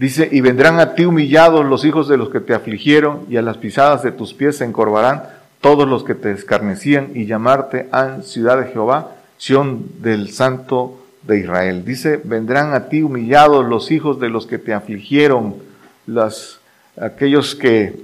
Dice, 0.00 0.30
y 0.32 0.40
vendrán 0.40 0.80
a 0.80 0.94
ti 0.94 1.04
humillados 1.04 1.66
los 1.66 1.84
hijos 1.84 2.08
de 2.08 2.16
los 2.16 2.30
que 2.30 2.40
te 2.40 2.54
afligieron, 2.54 3.26
y 3.28 3.36
a 3.36 3.42
las 3.42 3.58
pisadas 3.58 4.02
de 4.02 4.12
tus 4.12 4.32
pies 4.32 4.56
se 4.56 4.64
encorvarán 4.64 5.24
todos 5.60 5.86
los 5.86 6.04
que 6.04 6.14
te 6.14 6.32
escarnecían, 6.32 7.10
y 7.12 7.26
llamarte 7.26 7.86
han 7.92 8.22
ciudad 8.22 8.58
de 8.58 8.72
Jehová, 8.72 9.16
Sión 9.36 9.88
del 10.00 10.30
Santo 10.30 10.98
de 11.24 11.40
Israel. 11.40 11.84
Dice, 11.84 12.18
vendrán 12.24 12.72
a 12.72 12.88
ti 12.88 13.02
humillados 13.02 13.66
los 13.66 13.90
hijos 13.90 14.18
de 14.18 14.30
los 14.30 14.46
que 14.46 14.56
te 14.56 14.72
afligieron, 14.72 15.56
las, 16.06 16.58
aquellos 17.00 17.54
que, 17.54 17.94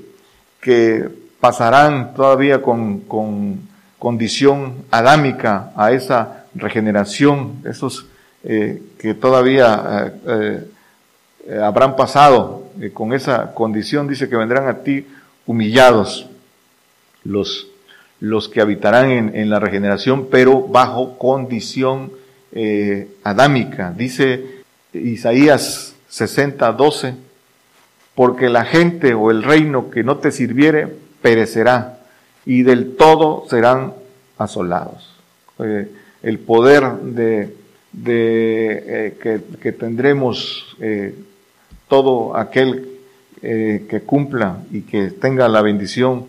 que 0.61 1.09
pasarán 1.40 2.14
todavía 2.14 2.62
con, 2.62 3.00
con 3.00 3.61
condición 3.98 4.85
adámica 4.90 5.72
a 5.76 5.92
esa 5.92 6.44
regeneración, 6.54 7.62
esos 7.64 8.06
eh, 8.44 8.82
que 8.98 9.14
todavía 9.14 10.12
eh, 10.26 10.64
eh, 11.48 11.59
habrán 11.59 11.96
pasado 11.96 12.70
con 12.92 13.12
esa 13.12 13.54
condición, 13.54 14.06
dice 14.06 14.28
que 14.28 14.37
vendrán 14.37 14.68
a 14.68 14.78
ti 14.85 15.06
humillados 15.46 16.26
los, 17.24 17.68
los 18.20 18.48
que 18.48 18.61
habitarán 18.61 19.35
en, 19.35 19.50
la 19.50 19.59
regeneración, 19.59 20.28
pero 20.30 20.61
bajo 20.61 21.18
condición 21.18 22.12
adámica. 23.24 23.92
Dice 23.96 24.62
Isaías 24.92 25.94
60, 26.09 26.72
12, 26.72 27.14
porque 28.16 28.48
la 28.48 28.64
gente 28.64 29.14
o 29.14 29.31
el 29.31 29.44
reino 29.44 29.90
que 29.90 30.02
no 30.02 30.16
te 30.16 30.33
sirviere 30.33 30.88
perecerá 31.22 32.00
y 32.44 32.64
del 32.64 32.96
todo 32.96 33.44
serán 33.48 33.92
asolados. 34.38 35.14
el 36.22 36.38
poder 36.40 36.92
de, 37.02 37.55
de 37.92 39.16
que, 39.62 39.72
tendremos 39.72 40.76
todo 41.88 42.37
aquel 42.37 42.96
eh, 43.42 43.87
que 43.88 44.00
cumpla 44.00 44.62
y 44.72 44.83
que 44.83 45.11
tenga 45.11 45.48
la 45.48 45.62
bendición 45.62 46.26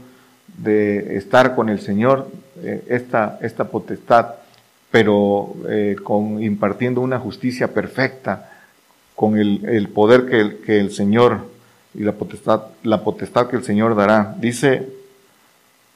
de 0.57 1.17
estar 1.17 1.55
con 1.55 1.69
el 1.69 1.79
Señor, 1.79 2.27
eh, 2.61 2.83
esta, 2.89 3.39
esta 3.41 3.69
potestad, 3.69 4.35
pero 4.91 5.55
eh, 5.69 5.95
con 6.03 6.43
impartiendo 6.43 7.01
una 7.01 7.17
justicia 7.17 7.73
perfecta, 7.73 8.51
con 9.15 9.37
el, 9.37 9.89
poder 9.89 10.27
que 10.63 10.79
el 10.79 10.91
Señor 10.91 11.47
y 11.97 12.03
la 12.03 12.13
potestad, 12.13 12.61
la 12.83 13.03
potestad 13.03 13.47
que 13.47 13.55
el 13.57 13.63
Señor 13.63 13.95
dará. 13.95 14.35
Dice 14.39 14.87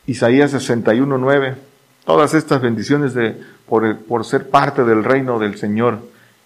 Isaías 0.07 0.53
61.9, 0.53 1.55
todas 2.05 2.33
estas 2.33 2.61
bendiciones 2.61 3.13
de, 3.13 3.37
por, 3.69 3.97
por 3.99 4.25
ser 4.25 4.49
parte 4.49 4.83
del 4.83 5.03
reino 5.03 5.39
del 5.39 5.57
Señor 5.57 5.99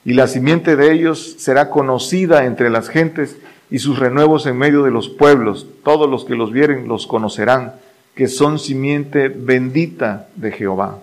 y 0.05 0.13
la 0.13 0.27
simiente 0.27 0.75
de 0.75 0.93
ellos 0.93 1.35
será 1.39 1.69
conocida 1.71 2.45
entre 2.45 2.69
las 2.69 2.89
gentes 2.89 3.37
y 3.71 3.79
sus 3.79 3.97
renuevos 3.97 4.45
en 4.45 4.57
medio 4.57 4.83
de 4.83 4.91
los 4.91 5.09
pueblos. 5.09 5.65
Todos 5.83 6.07
los 6.07 6.25
que 6.25 6.35
los 6.35 6.51
vieren 6.51 6.87
los 6.87 7.07
conocerán, 7.07 7.73
que 8.13 8.27
son 8.27 8.59
simiente 8.59 9.29
bendita 9.29 10.27
de 10.35 10.51
Jehová. 10.51 10.99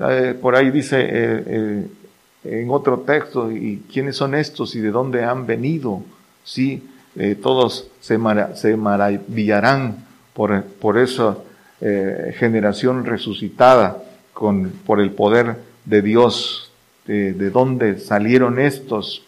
Eh, 0.00 0.36
por 0.40 0.56
ahí 0.56 0.72
dice 0.72 1.00
eh, 1.00 1.08
eh, 1.46 1.86
en 2.44 2.70
otro 2.70 2.98
texto, 3.00 3.52
¿y 3.52 3.84
quiénes 3.92 4.16
son 4.16 4.34
estos 4.34 4.74
y 4.74 4.80
de 4.80 4.90
dónde 4.90 5.24
han 5.24 5.46
venido? 5.46 6.02
Sí, 6.42 6.82
todos 7.42 7.88
se, 8.00 8.16
maravillarán 8.18 10.04
por, 10.32 10.64
por 10.64 10.98
esa 10.98 11.36
generación 12.38 13.04
resucitada 13.04 14.02
con, 14.32 14.70
por 14.86 15.00
el 15.00 15.10
poder 15.10 15.56
de 15.84 16.02
Dios. 16.02 16.68
De, 17.04 17.50
dónde 17.50 17.98
salieron 17.98 18.60
estos 18.60 19.24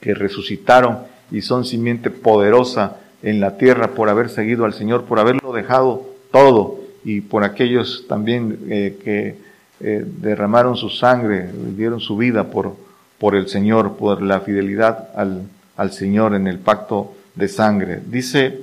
que 0.00 0.12
resucitaron 0.12 0.98
y 1.30 1.40
son 1.40 1.64
simiente 1.64 2.10
poderosa 2.10 2.98
en 3.22 3.40
la 3.40 3.56
tierra 3.56 3.88
por 3.88 4.08
haber 4.08 4.28
seguido 4.28 4.64
al 4.64 4.74
Señor, 4.74 5.04
por 5.04 5.18
haberlo 5.18 5.52
dejado 5.52 6.06
todo 6.30 6.80
y 7.04 7.22
por 7.22 7.44
aquellos 7.44 8.04
también 8.08 8.58
eh, 8.68 8.98
que 9.02 9.38
eh, 9.80 10.04
derramaron 10.06 10.76
su 10.76 10.90
sangre, 10.90 11.48
dieron 11.76 12.00
su 12.00 12.16
vida 12.16 12.50
por, 12.50 12.76
por 13.18 13.34
el 13.34 13.48
Señor, 13.48 13.96
por 13.96 14.22
la 14.22 14.40
fidelidad 14.40 15.08
al, 15.16 15.44
al 15.78 15.92
Señor 15.92 16.34
en 16.34 16.46
el 16.46 16.58
pacto 16.58 17.14
de 17.34 17.48
sangre. 17.48 18.02
Dice 18.04 18.60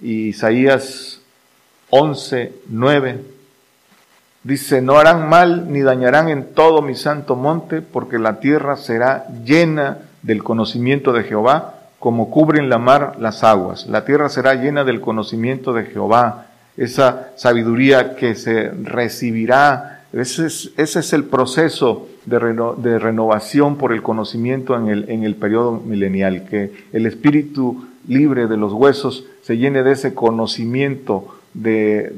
Isaías 0.00 1.20
11, 1.90 2.52
9, 2.68 3.24
Dice, 4.44 4.80
no 4.80 4.98
harán 4.98 5.28
mal 5.28 5.70
ni 5.72 5.82
dañarán 5.82 6.28
en 6.28 6.54
todo 6.54 6.80
mi 6.80 6.94
santo 6.94 7.34
monte, 7.34 7.82
porque 7.82 8.18
la 8.18 8.40
tierra 8.40 8.76
será 8.76 9.26
llena 9.44 9.98
del 10.22 10.44
conocimiento 10.44 11.12
de 11.12 11.24
Jehová, 11.24 11.74
como 11.98 12.30
cubren 12.30 12.70
la 12.70 12.78
mar 12.78 13.16
las 13.18 13.42
aguas. 13.42 13.86
La 13.88 14.04
tierra 14.04 14.28
será 14.28 14.54
llena 14.54 14.84
del 14.84 15.00
conocimiento 15.00 15.72
de 15.72 15.84
Jehová, 15.84 16.46
esa 16.76 17.30
sabiduría 17.36 18.14
que 18.14 18.36
se 18.36 18.70
recibirá. 18.70 19.97
Ese 20.12 20.46
es, 20.46 20.70
ese 20.76 21.00
es 21.00 21.12
el 21.12 21.24
proceso 21.24 22.08
de, 22.24 22.38
de, 22.78 22.98
renovación 22.98 23.76
por 23.76 23.92
el 23.92 24.02
conocimiento 24.02 24.74
en 24.74 24.88
el, 24.88 25.10
en 25.10 25.24
el 25.24 25.34
periodo 25.34 25.72
milenial, 25.72 26.46
que 26.46 26.72
el 26.92 27.04
espíritu 27.04 27.86
libre 28.06 28.46
de 28.46 28.56
los 28.56 28.72
huesos 28.72 29.24
se 29.42 29.58
llene 29.58 29.82
de 29.82 29.92
ese 29.92 30.14
conocimiento 30.14 31.38
de, 31.52 32.12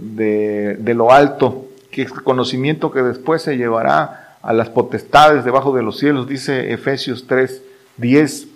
de, 0.78 0.94
lo 0.94 1.10
alto 1.10 1.66
que 1.90 2.02
es 2.02 2.12
conocimiento 2.12 2.92
que 2.92 3.02
después 3.02 3.42
se 3.42 3.56
llevará 3.56 4.36
a 4.42 4.52
las 4.52 4.68
potestades 4.68 5.44
debajo 5.44 5.74
de 5.74 5.82
los 5.82 5.98
cielos, 5.98 6.28
dice 6.28 6.72
Efesios 6.72 7.26
3, 7.26 7.62
10, 7.96 8.46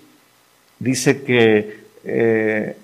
dice 0.78 1.22
que 1.24 1.84
eh, 2.04 2.76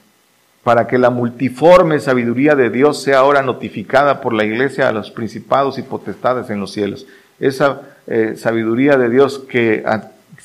para 0.64 0.86
que 0.86 0.98
la 0.98 1.10
multiforme 1.10 2.00
sabiduría 2.00 2.54
de 2.54 2.70
Dios 2.70 3.02
sea 3.02 3.18
ahora 3.18 3.42
notificada 3.42 4.20
por 4.20 4.32
la 4.32 4.44
iglesia 4.44 4.88
a 4.88 4.92
los 4.92 5.10
principados 5.10 5.78
y 5.78 5.82
potestades 5.82 6.50
en 6.50 6.60
los 6.60 6.72
cielos. 6.72 7.06
Esa 7.38 7.80
eh, 8.06 8.34
sabiduría 8.36 8.96
de 8.96 9.08
Dios 9.08 9.38
que, 9.38 9.82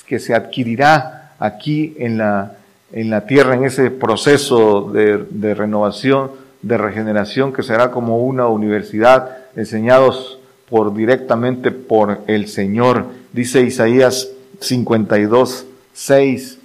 que 0.07 0.19
se 0.19 0.33
adquirirá 0.33 1.33
aquí 1.39 1.95
en 1.99 2.17
la, 2.17 2.53
en 2.93 3.09
la 3.09 3.25
tierra, 3.25 3.55
en 3.55 3.65
ese 3.65 3.91
proceso 3.91 4.89
de, 4.93 5.25
de 5.29 5.53
renovación, 5.53 6.31
de 6.61 6.77
regeneración, 6.77 7.51
que 7.51 7.63
será 7.63 7.91
como 7.91 8.23
una 8.23 8.47
universidad 8.47 9.37
enseñados 9.55 10.39
por 10.69 10.95
directamente 10.95 11.71
por 11.71 12.21
el 12.27 12.47
Señor. 12.47 13.05
Dice 13.33 13.61
Isaías 13.61 14.29
52, 14.61 15.65
6. 15.93 16.59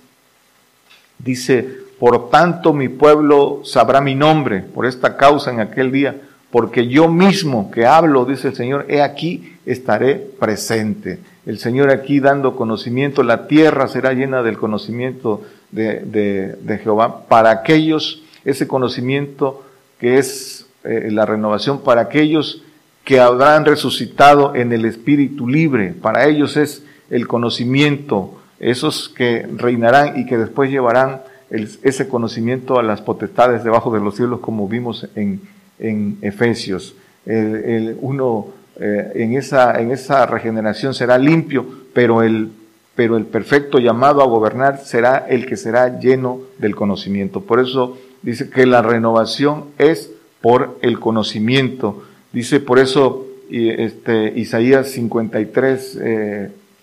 Dice, 1.18 1.79
por 2.00 2.30
tanto 2.30 2.72
mi 2.72 2.88
pueblo 2.88 3.60
sabrá 3.62 4.00
mi 4.00 4.14
nombre 4.14 4.62
por 4.62 4.86
esta 4.86 5.18
causa 5.18 5.52
en 5.52 5.60
aquel 5.60 5.92
día, 5.92 6.16
porque 6.50 6.88
yo 6.88 7.08
mismo 7.08 7.70
que 7.70 7.84
hablo, 7.84 8.24
dice 8.24 8.48
el 8.48 8.56
Señor, 8.56 8.86
he 8.88 9.02
aquí 9.02 9.56
estaré 9.66 10.14
presente. 10.14 11.18
El 11.44 11.58
Señor 11.58 11.90
aquí 11.90 12.18
dando 12.18 12.56
conocimiento, 12.56 13.22
la 13.22 13.46
tierra 13.46 13.86
será 13.86 14.14
llena 14.14 14.42
del 14.42 14.56
conocimiento 14.56 15.42
de, 15.72 16.00
de, 16.00 16.56
de 16.62 16.78
Jehová 16.78 17.26
para 17.28 17.50
aquellos, 17.50 18.22
ese 18.46 18.66
conocimiento 18.66 19.62
que 19.98 20.16
es 20.16 20.66
eh, 20.84 21.08
la 21.10 21.26
renovación 21.26 21.82
para 21.82 22.00
aquellos 22.00 22.62
que 23.04 23.20
habrán 23.20 23.66
resucitado 23.66 24.54
en 24.54 24.72
el 24.72 24.86
espíritu 24.86 25.46
libre. 25.46 25.92
Para 25.92 26.26
ellos 26.26 26.56
es 26.56 26.82
el 27.10 27.28
conocimiento, 27.28 28.40
esos 28.58 29.10
que 29.10 29.46
reinarán 29.54 30.18
y 30.18 30.24
que 30.24 30.38
después 30.38 30.70
llevarán 30.70 31.20
ese 31.50 32.08
conocimiento 32.08 32.78
a 32.78 32.82
las 32.82 33.00
potestades 33.00 33.64
debajo 33.64 33.92
de 33.92 34.00
los 34.00 34.16
cielos, 34.16 34.40
como 34.40 34.68
vimos 34.68 35.08
en, 35.16 35.40
en 35.78 36.18
Efesios. 36.22 36.94
El, 37.26 37.96
uno 38.00 38.48
eh, 38.78 39.12
en, 39.16 39.36
esa, 39.36 39.80
en 39.80 39.90
esa 39.90 40.26
regeneración 40.26 40.94
será 40.94 41.18
limpio, 41.18 41.66
pero 41.92 42.22
el, 42.22 42.50
pero 42.94 43.16
el 43.16 43.26
perfecto 43.26 43.78
llamado 43.78 44.22
a 44.22 44.26
gobernar 44.26 44.78
será 44.78 45.26
el 45.28 45.46
que 45.46 45.56
será 45.56 45.98
lleno 45.98 46.40
del 46.58 46.76
conocimiento. 46.76 47.42
Por 47.42 47.60
eso 47.60 47.98
dice 48.22 48.48
que 48.48 48.66
la 48.66 48.82
renovación 48.82 49.66
es 49.78 50.10
por 50.40 50.78
el 50.82 51.00
conocimiento. 51.00 52.04
Dice 52.32 52.60
por 52.60 52.78
eso 52.78 53.26
este, 53.50 54.32
Isaías 54.38 54.90
53, 54.90 55.98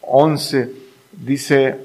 11, 0.02 0.60
eh, 0.60 0.70
dice, 1.14 1.76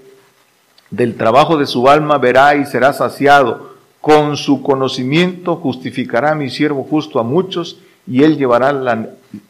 del 0.92 1.16
trabajo 1.16 1.56
de 1.56 1.66
su 1.66 1.88
alma 1.88 2.18
verá 2.18 2.54
y 2.54 2.64
será 2.64 2.92
saciado, 2.92 3.72
con 4.00 4.36
su 4.36 4.62
conocimiento 4.62 5.56
justificará 5.56 6.34
mi 6.34 6.50
siervo 6.50 6.84
justo 6.84 7.18
a 7.18 7.24
muchos 7.24 7.80
y 8.06 8.22
él 8.22 8.36
llevará 8.36 8.72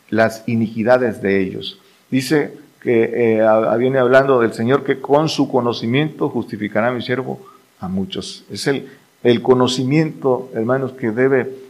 las 0.09 0.45
iniquidades 0.47 1.21
de 1.21 1.41
ellos. 1.41 1.79
Dice 2.11 2.55
que 2.81 3.39
eh, 3.39 3.77
viene 3.79 3.99
hablando 3.99 4.41
del 4.41 4.53
Señor 4.53 4.85
que 4.85 5.01
con 5.01 5.29
su 5.29 5.51
conocimiento 5.51 6.29
justificará 6.29 6.91
mi 6.91 7.03
siervo 7.03 7.41
a 7.81 7.89
muchos. 7.89 8.45
Es 8.51 8.67
el, 8.67 8.89
el 9.23 9.43
conocimiento, 9.43 10.51
hermanos, 10.55 10.93
que 10.93 11.11
debe 11.11 11.63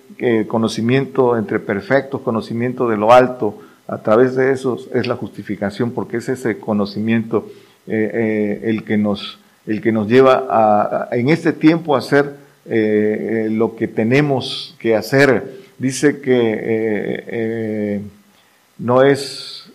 conocimiento 0.46 1.36
entre 1.36 1.58
perfectos, 1.58 2.20
conocimiento 2.20 2.88
de 2.88 2.96
lo 2.96 3.12
alto, 3.12 3.58
a 3.88 3.98
través 3.98 4.36
de 4.36 4.52
eso 4.52 4.78
es 4.94 5.06
la 5.06 5.16
justificación, 5.16 5.90
porque 5.90 6.18
es 6.18 6.28
ese 6.28 6.58
conocimiento 6.58 7.46
eh, 7.86 8.10
eh, 8.14 8.70
el 8.70 8.84
que 8.84 8.96
nos 8.96 9.38
el 9.66 9.80
que 9.80 9.92
nos 9.92 10.08
lleva 10.08 10.46
a, 10.48 11.08
en 11.12 11.28
este 11.28 11.52
tiempo 11.52 11.94
a 11.94 11.98
hacer 11.98 12.34
eh, 12.66 13.48
lo 13.50 13.76
que 13.76 13.88
tenemos 13.88 14.74
que 14.78 14.96
hacer. 14.96 15.62
Dice 15.78 16.20
que 16.20 18.00
no 18.78 19.02
es 19.02 19.70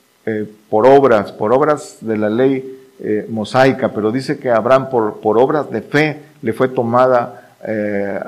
por 0.70 0.86
obras, 0.88 1.32
por 1.34 1.54
obras 1.54 1.98
de 2.02 2.18
la 2.18 2.30
ley 2.30 2.80
mosaica, 3.30 3.92
pero 3.94 4.12
dice 4.12 4.38
que 4.38 4.50
Abraham 4.50 4.90
por, 4.90 5.20
por 5.20 5.38
obras 5.38 5.70
de 5.70 5.82
fe 5.82 6.18
le 6.42 6.54
fue 6.54 6.70
tomada 6.70 7.56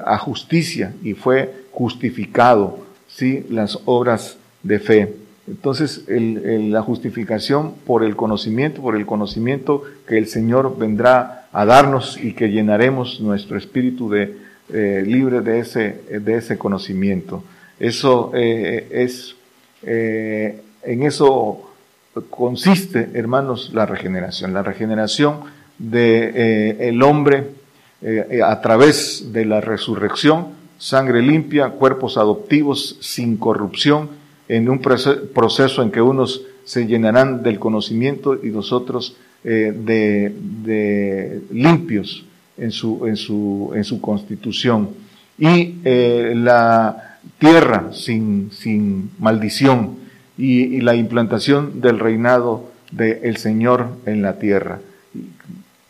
a 0.06 0.18
justicia 0.18 0.94
y 1.04 1.14
fue 1.14 1.54
justificado, 1.72 2.80
¿sí? 3.08 3.46
Las 3.50 3.80
obras 3.86 4.38
de 4.64 4.80
fe. 4.80 5.14
Entonces, 5.50 6.04
la 6.08 6.82
justificación 6.84 7.74
por 7.86 8.04
el 8.04 8.16
conocimiento, 8.16 8.82
por 8.82 8.96
el 8.96 9.06
conocimiento 9.06 9.84
que 10.08 10.18
el 10.18 10.28
Señor 10.28 10.78
vendrá 10.78 11.48
a 11.52 11.66
darnos 11.66 12.18
y 12.22 12.34
que 12.34 12.50
llenaremos 12.50 13.20
nuestro 13.20 13.58
espíritu 13.58 14.10
de, 14.10 14.38
eh, 14.72 15.04
libre 15.06 15.42
de 15.42 15.60
ese, 15.60 16.02
de 16.22 16.36
ese 16.36 16.60
conocimiento. 16.60 17.44
Eso 17.80 18.32
eh, 18.36 18.88
es, 18.92 19.36
eh, 19.82 20.62
en 20.84 21.04
eso 21.04 21.72
consiste, 22.30 23.10
hermanos, 23.16 23.72
la 23.74 23.88
regeneración. 23.88 24.54
La 24.54 24.62
regeneración 24.62 25.40
del 25.80 26.78
el 26.80 27.02
hombre 27.02 27.48
a 28.44 28.62
través 28.62 29.34
de 29.34 29.46
la 29.46 29.62
resurrección 29.62 30.60
sangre 30.80 31.22
limpia, 31.22 31.70
cuerpos 31.70 32.18
adoptivos 32.18 32.98
sin 33.02 33.38
corrupción, 33.38 34.10
en 34.50 34.68
un 34.68 34.80
proceso 34.80 35.82
en 35.84 35.92
que 35.92 36.02
unos 36.02 36.42
se 36.66 36.86
llenarán 36.88 37.44
del 37.44 37.60
conocimiento 37.60 38.38
y 38.44 38.50
nosotros 38.50 39.16
eh, 39.44 39.74
de, 39.74 41.42
limpios 41.52 42.26
en 42.58 42.72
su, 42.72 43.08
en, 43.08 43.16
su, 43.16 43.72
en 43.74 43.84
su 43.84 44.02
constitución. 44.02 44.90
Y 45.38 45.76
eh, 45.86 46.34
la 46.36 47.20
tierra 47.38 47.94
sin, 47.94 48.52
sin 48.52 49.12
maldición 49.20 49.98
y, 50.38 50.82
la 50.82 50.96
implantación 50.96 51.80
del 51.80 52.00
reinado 52.00 52.70
del 52.92 53.38
Señor 53.38 53.88
en 54.06 54.22
la 54.22 54.40
tierra. 54.40 54.80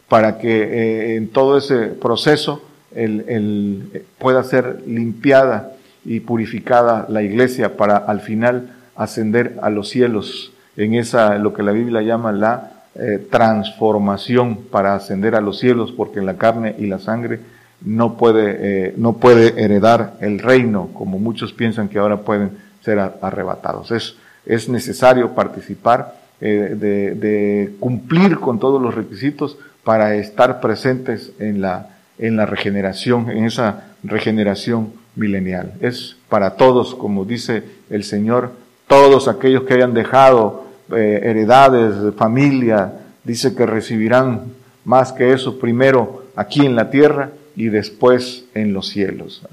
Para 0.09 0.37
que 0.37 0.61
eh, 0.61 1.15
en 1.15 1.29
todo 1.29 1.57
ese 1.57 1.87
proceso 1.87 2.63
el, 2.93 4.03
pueda 4.17 4.43
ser 4.43 4.83
limpiada 4.85 5.73
y 6.05 6.21
purificada 6.21 7.05
la 7.09 7.21
iglesia 7.21 7.77
para 7.77 7.97
al 7.97 8.21
final 8.21 8.73
ascender 8.95 9.57
a 9.61 9.69
los 9.69 9.89
cielos 9.89 10.51
en 10.77 10.93
esa, 10.93 11.37
lo 11.37 11.53
que 11.53 11.63
la 11.63 11.71
Biblia 11.71 12.01
llama 12.01 12.31
la 12.31 12.71
eh, 12.95 13.27
transformación 13.29 14.57
para 14.71 14.95
ascender 14.95 15.35
a 15.35 15.41
los 15.41 15.59
cielos, 15.59 15.91
porque 15.91 16.21
la 16.21 16.37
carne 16.37 16.75
y 16.77 16.87
la 16.87 16.99
sangre 16.99 17.39
no 17.81 18.17
puede, 18.17 18.57
eh, 18.59 18.93
no 18.97 19.17
puede 19.17 19.61
heredar 19.63 20.15
el 20.21 20.39
reino, 20.39 20.89
como 20.93 21.19
muchos 21.19 21.53
piensan 21.53 21.89
que 21.89 21.99
ahora 21.99 22.17
pueden 22.21 22.51
ser 22.81 22.99
arrebatados. 22.99 23.91
Es, 23.91 24.15
es 24.45 24.69
necesario 24.69 25.35
participar, 25.35 26.15
eh, 26.41 26.75
de, 26.79 27.15
de 27.15 27.75
cumplir 27.79 28.39
con 28.39 28.59
todos 28.59 28.81
los 28.81 28.95
requisitos 28.95 29.57
para 29.83 30.15
estar 30.15 30.61
presentes 30.61 31.33
en 31.39 31.61
la, 31.61 31.89
en 32.17 32.37
la 32.37 32.45
regeneración, 32.45 33.29
en 33.29 33.45
esa 33.45 33.87
regeneración 34.03 34.93
milenial. 35.19 35.73
Es 35.81 36.15
para 36.29 36.55
todos, 36.55 36.95
como 36.95 37.25
dice 37.25 37.63
el 37.89 38.03
Señor, 38.03 38.51
todos 38.87 39.27
aquellos 39.27 39.63
que 39.63 39.75
hayan 39.75 39.93
dejado 39.93 40.65
eh, 40.95 41.19
heredades, 41.23 42.15
familia, 42.15 42.93
dice 43.23 43.53
que 43.53 43.65
recibirán 43.65 44.53
más 44.85 45.11
que 45.11 45.33
eso 45.33 45.59
primero 45.59 46.23
aquí 46.35 46.65
en 46.65 46.75
la 46.75 46.89
tierra 46.89 47.31
y 47.55 47.69
después 47.69 48.45
en 48.55 48.73
los 48.73 48.87
cielos. 48.87 49.43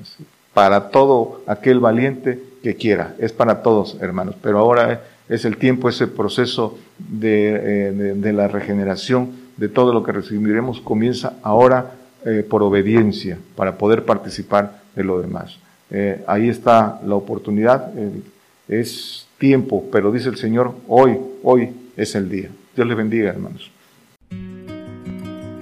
Para 0.54 0.88
todo 0.88 1.42
aquel 1.46 1.80
valiente 1.80 2.40
que 2.62 2.76
quiera, 2.76 3.14
es 3.18 3.32
para 3.32 3.62
todos, 3.62 3.98
hermanos. 4.00 4.36
Pero 4.40 4.58
ahora 4.58 5.02
es 5.28 5.44
el 5.44 5.58
tiempo, 5.58 5.88
ese 5.88 6.06
proceso 6.06 6.78
de, 6.98 7.88
eh, 7.88 7.92
de 8.16 8.32
la 8.32 8.48
regeneración 8.48 9.46
de 9.56 9.68
todo 9.68 9.92
lo 9.92 10.02
que 10.02 10.12
recibiremos 10.12 10.80
comienza 10.80 11.34
ahora 11.42 11.92
eh, 12.24 12.44
por 12.48 12.62
obediencia 12.62 13.38
para 13.54 13.78
poder 13.78 14.04
participar 14.04 14.80
de 14.96 15.04
lo 15.04 15.20
demás. 15.20 15.58
Eh, 15.90 16.24
ahí 16.26 16.48
está 16.48 17.00
la 17.06 17.14
oportunidad. 17.14 17.92
Eh, 17.96 18.22
es 18.68 19.28
tiempo, 19.38 19.84
pero 19.92 20.10
dice 20.10 20.28
el 20.28 20.36
Señor, 20.36 20.74
hoy, 20.88 21.16
hoy 21.44 21.70
es 21.96 22.14
el 22.16 22.28
día. 22.28 22.48
Dios 22.74 22.88
les 22.88 22.96
bendiga, 22.96 23.30
hermanos. 23.30 23.70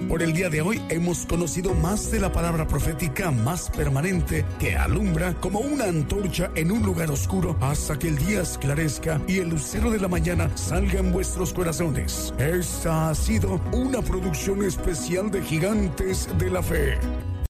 Por 0.09 0.21
el 0.21 0.33
día 0.33 0.49
de 0.49 0.61
hoy 0.61 0.81
hemos 0.89 1.25
conocido 1.25 1.73
más 1.73 2.09
de 2.11 2.19
la 2.19 2.31
palabra 2.31 2.67
profética 2.67 3.31
más 3.31 3.69
permanente 3.71 4.45
que 4.59 4.75
alumbra 4.75 5.33
como 5.41 5.59
una 5.59 5.85
antorcha 5.85 6.51
en 6.55 6.71
un 6.71 6.83
lugar 6.83 7.11
oscuro 7.11 7.57
hasta 7.59 7.99
que 7.99 8.09
el 8.09 8.17
día 8.17 8.41
esclarezca 8.41 9.19
y 9.27 9.39
el 9.39 9.49
lucero 9.49 9.89
de 9.91 9.99
la 9.99 10.07
mañana 10.07 10.49
salga 10.55 10.99
en 10.99 11.11
vuestros 11.11 11.53
corazones. 11.53 12.33
Esta 12.37 13.09
ha 13.09 13.15
sido 13.15 13.59
una 13.73 14.01
producción 14.01 14.63
especial 14.63 15.29
de 15.31 15.41
Gigantes 15.41 16.29
de 16.37 16.49
la 16.49 16.63
Fe. 16.63 16.97